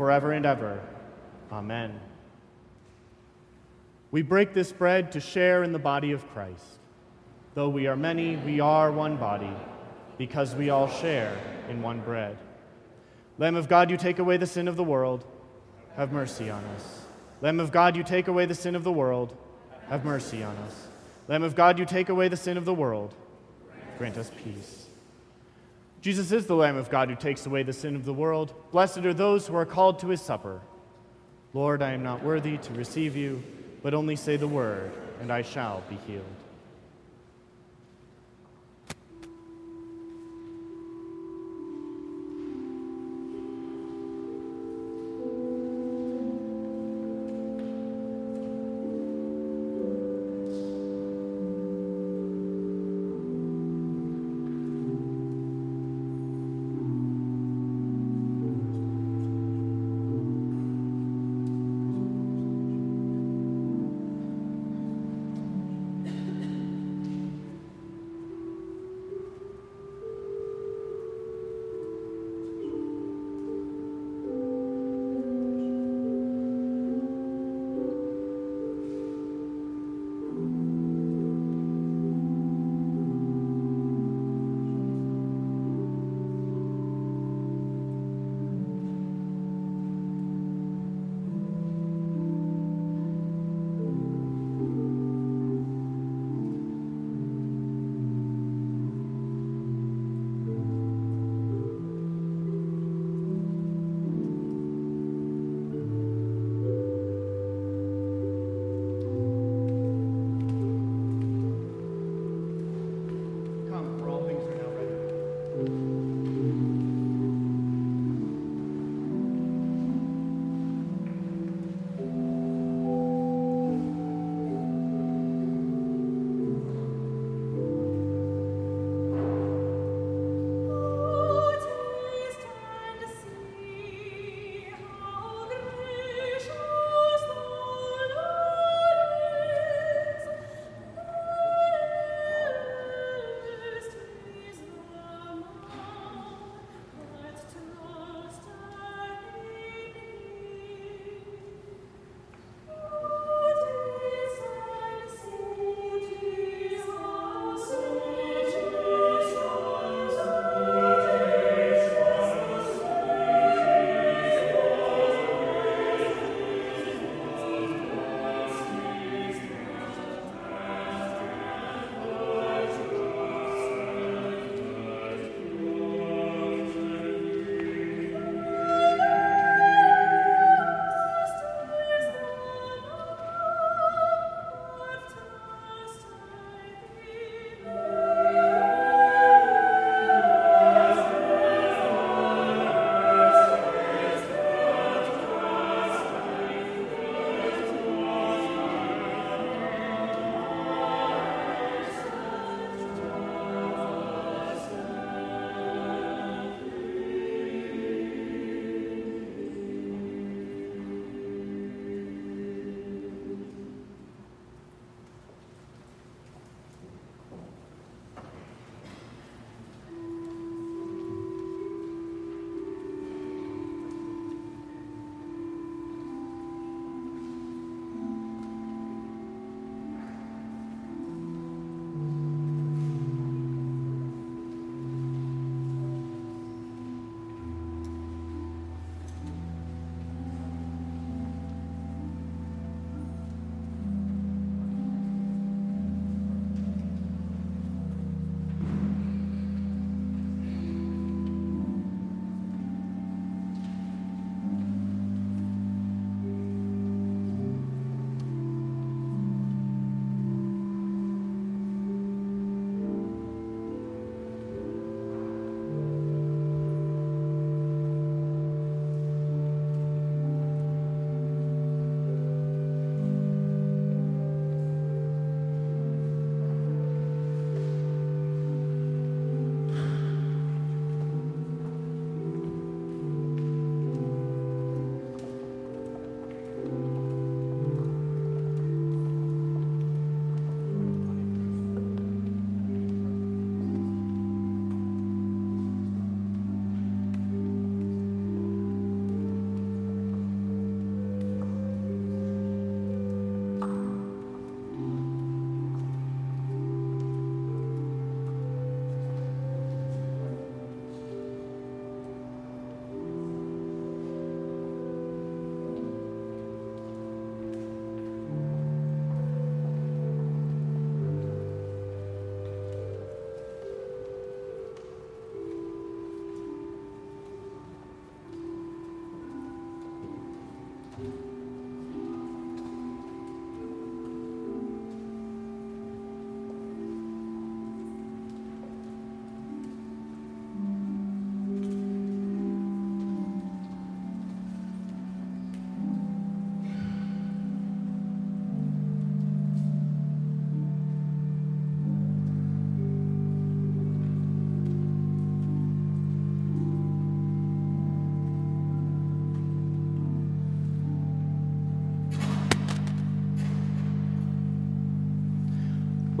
forever 0.00 0.32
and 0.32 0.46
ever. 0.46 0.80
Amen. 1.52 2.00
We 4.10 4.22
break 4.22 4.54
this 4.54 4.72
bread 4.72 5.12
to 5.12 5.20
share 5.20 5.62
in 5.62 5.72
the 5.72 5.78
body 5.78 6.12
of 6.12 6.26
Christ. 6.30 6.64
Though 7.52 7.68
we 7.68 7.86
are 7.86 7.96
many, 7.96 8.36
we 8.36 8.60
are 8.60 8.90
one 8.90 9.18
body, 9.18 9.52
because 10.16 10.54
we 10.54 10.70
all 10.70 10.88
share 10.88 11.36
in 11.68 11.82
one 11.82 12.00
bread. 12.00 12.38
Lamb 13.36 13.56
of 13.56 13.68
God, 13.68 13.90
you 13.90 13.98
take 13.98 14.18
away 14.18 14.38
the 14.38 14.46
sin 14.46 14.68
of 14.68 14.76
the 14.76 14.82
world, 14.82 15.26
have 15.96 16.12
mercy 16.12 16.48
on 16.48 16.64
us. 16.64 17.02
Lamb 17.42 17.60
of 17.60 17.70
God, 17.70 17.94
you 17.94 18.02
take 18.02 18.26
away 18.26 18.46
the 18.46 18.54
sin 18.54 18.74
of 18.74 18.84
the 18.84 18.92
world, 18.92 19.36
have 19.90 20.02
mercy 20.02 20.42
on 20.42 20.56
us. 20.56 20.88
Lamb 21.28 21.42
of 21.42 21.54
God, 21.54 21.78
you 21.78 21.84
take 21.84 22.08
away 22.08 22.28
the 22.28 22.38
sin 22.38 22.56
of 22.56 22.64
the 22.64 22.72
world, 22.72 23.14
grant 23.98 24.16
us 24.16 24.30
peace. 24.42 24.86
Jesus 26.00 26.32
is 26.32 26.46
the 26.46 26.54
Lamb 26.54 26.76
of 26.76 26.88
God 26.88 27.10
who 27.10 27.16
takes 27.16 27.44
away 27.44 27.62
the 27.62 27.74
sin 27.74 27.94
of 27.94 28.06
the 28.06 28.14
world. 28.14 28.54
Blessed 28.70 28.98
are 28.98 29.12
those 29.12 29.46
who 29.46 29.54
are 29.54 29.66
called 29.66 29.98
to 29.98 30.08
his 30.08 30.22
supper. 30.22 30.62
Lord, 31.52 31.82
I 31.82 31.92
am 31.92 32.02
not 32.02 32.22
worthy 32.22 32.56
to 32.56 32.72
receive 32.72 33.16
you, 33.16 33.42
but 33.82 33.92
only 33.92 34.16
say 34.16 34.36
the 34.36 34.48
word, 34.48 34.92
and 35.20 35.30
I 35.30 35.42
shall 35.42 35.82
be 35.90 35.96
healed. 36.06 36.24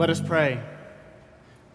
Let 0.00 0.08
us 0.08 0.22
pray. 0.22 0.58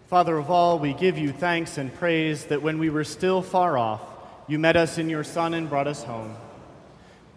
Father 0.08 0.36
of 0.36 0.50
all, 0.50 0.80
we 0.80 0.96
give 0.96 1.16
you 1.16 1.32
thanks 1.32 1.78
and 1.78 1.94
praise 1.94 2.46
that 2.46 2.64
when 2.64 2.80
we 2.80 2.90
were 2.90 3.04
still 3.04 3.44
far 3.44 3.78
off, 3.78 4.02
you 4.48 4.58
met 4.58 4.76
us 4.76 4.98
in 4.98 5.12
your 5.12 5.24
Son 5.24 5.54
and 5.54 5.70
brought 5.70 5.86
us 5.86 6.02
home. 6.02 6.36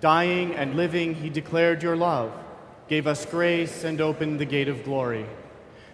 Dying 0.01 0.55
and 0.55 0.77
living, 0.77 1.15
he 1.15 1.29
declared 1.29 1.83
your 1.83 1.95
love, 1.95 2.33
gave 2.89 3.07
us 3.07 3.27
grace, 3.27 3.85
and 3.85 4.01
opened 4.01 4.41
the 4.41 4.47
gate 4.47 4.69
of 4.69 4.83
glory. 4.83 5.27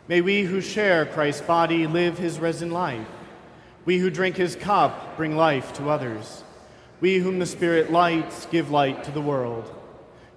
May 0.07 0.21
we 0.21 0.43
who 0.43 0.61
share 0.61 1.07
Christ's 1.07 1.43
body 1.43 1.89
live 1.89 2.17
his 2.17 2.39
risen 2.39 2.71
life. 2.71 3.09
We 3.85 3.99
who 3.99 4.11
drink 4.11 4.37
his 4.37 4.55
cup 4.55 5.17
bring 5.17 5.37
life 5.37 5.73
to 5.73 5.91
others. 5.91 6.45
We 7.01 7.19
whom 7.19 7.41
the 7.41 7.47
Spirit 7.47 7.91
lights 7.91 8.47
give 8.47 8.71
light 8.71 9.03
to 9.03 9.11
the 9.11 9.21
world. 9.21 9.75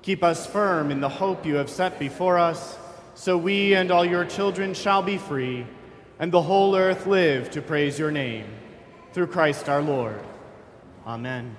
Keep 0.02 0.24
us 0.24 0.48
firm 0.48 0.90
in 0.90 1.00
the 1.00 1.10
hope 1.10 1.46
you 1.46 1.58
have 1.58 1.70
set 1.70 2.00
before 2.00 2.40
us 2.40 2.80
so 3.18 3.36
we 3.36 3.74
and 3.74 3.90
all 3.90 4.06
your 4.06 4.26
children 4.26 4.76
shall 4.76 5.02
be 5.02 5.18
free, 5.18 5.66
and 6.20 6.32
the 6.32 6.42
whole 6.42 6.76
earth 6.76 7.08
live 7.08 7.50
to 7.50 7.64
praise 7.64 7.98
your 7.98 8.12
name. 8.12 8.46
Through 9.12 9.28
Christ 9.28 9.68
our 9.68 9.82
Lord. 9.82 10.22
Amen. 11.04 11.58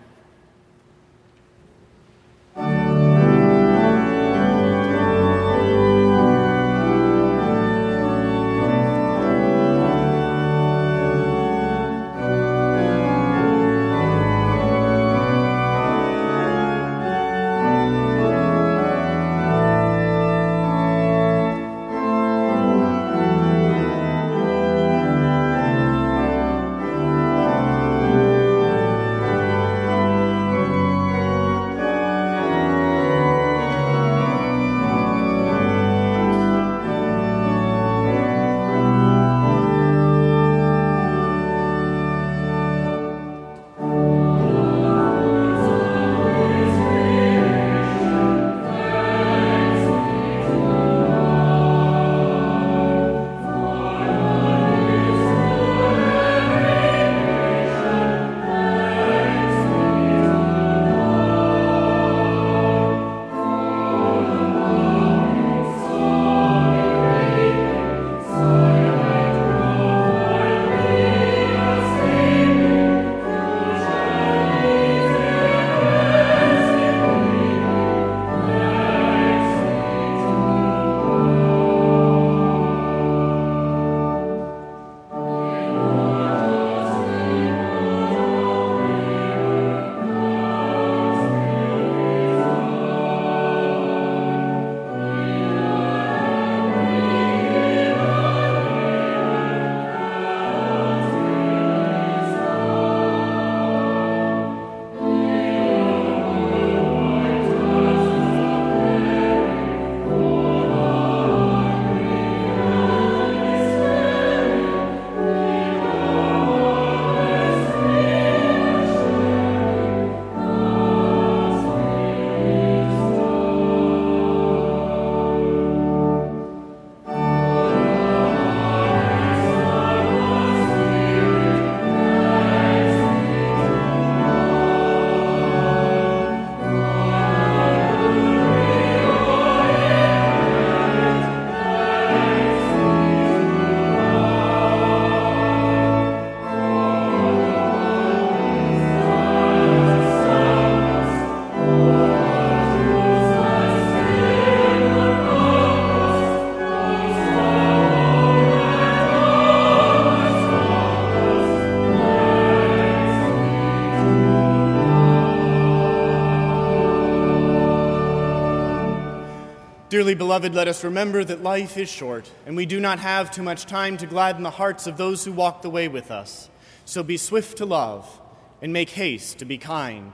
Dearly 169.99 170.15
beloved, 170.15 170.55
let 170.55 170.69
us 170.69 170.85
remember 170.85 171.25
that 171.25 171.43
life 171.43 171.77
is 171.77 171.91
short, 171.91 172.31
and 172.47 172.57
we 172.57 172.67
do 172.67 172.79
not 172.79 173.01
have 173.01 173.33
too 173.33 173.43
much 173.43 173.67
time 173.67 173.97
to 173.97 174.07
gladden 174.07 174.45
the 174.45 174.51
hearts 174.51 174.87
of 174.87 174.97
those 174.97 175.25
who 175.25 175.33
walk 175.33 175.61
the 175.61 175.71
way 175.71 175.89
with 175.89 176.13
us. 176.13 176.49
So 176.85 177.03
be 177.03 177.17
swift 177.17 177.59
to 177.59 177.67
love, 177.67 178.21
and 178.63 178.73
make 178.73 178.91
haste 178.91 179.41
to 179.41 179.45
be 179.45 179.59
kind. 179.59 180.13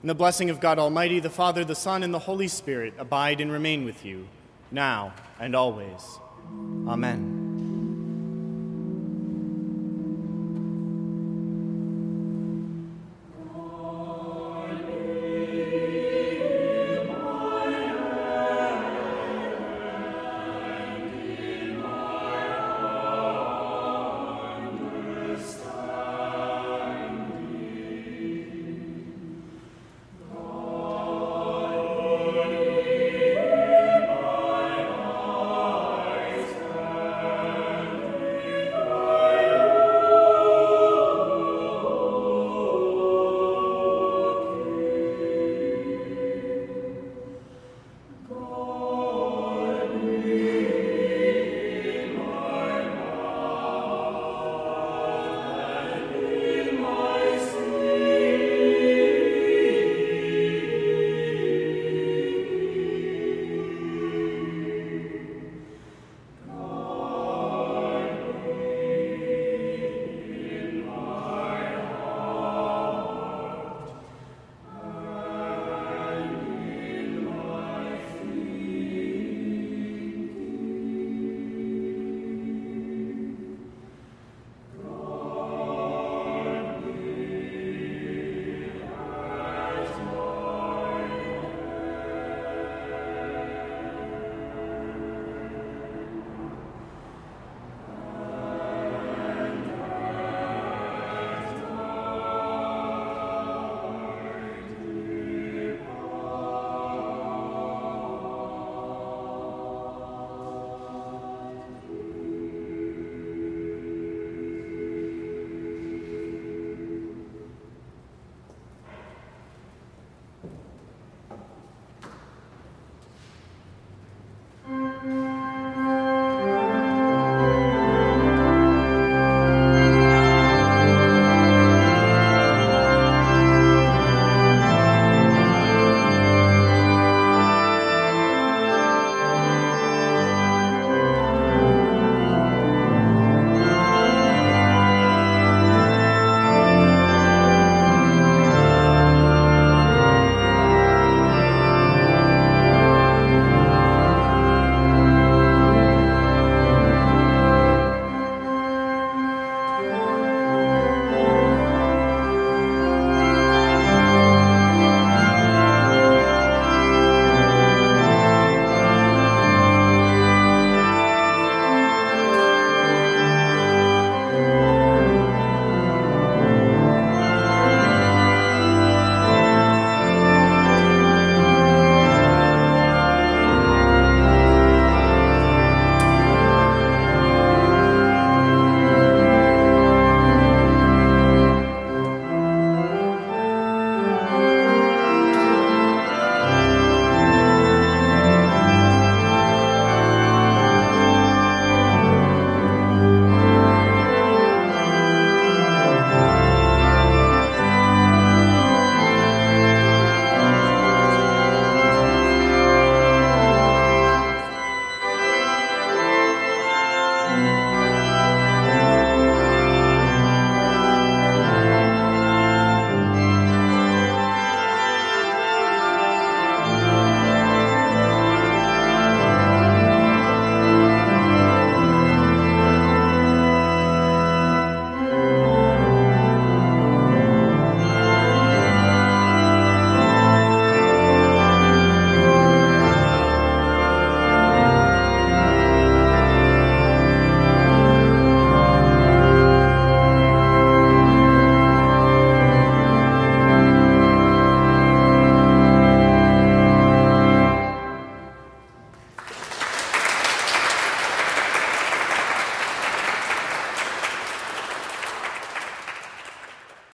And 0.00 0.10
the 0.10 0.16
blessing 0.16 0.50
of 0.50 0.58
God 0.58 0.80
Almighty, 0.80 1.20
the 1.20 1.30
Father, 1.30 1.64
the 1.64 1.76
Son, 1.76 2.02
and 2.02 2.12
the 2.12 2.18
Holy 2.18 2.48
Spirit 2.48 2.94
abide 2.98 3.40
and 3.40 3.52
remain 3.52 3.84
with 3.84 4.04
you, 4.04 4.26
now 4.72 5.14
and 5.38 5.54
always. 5.54 6.18
Amen. 6.88 7.39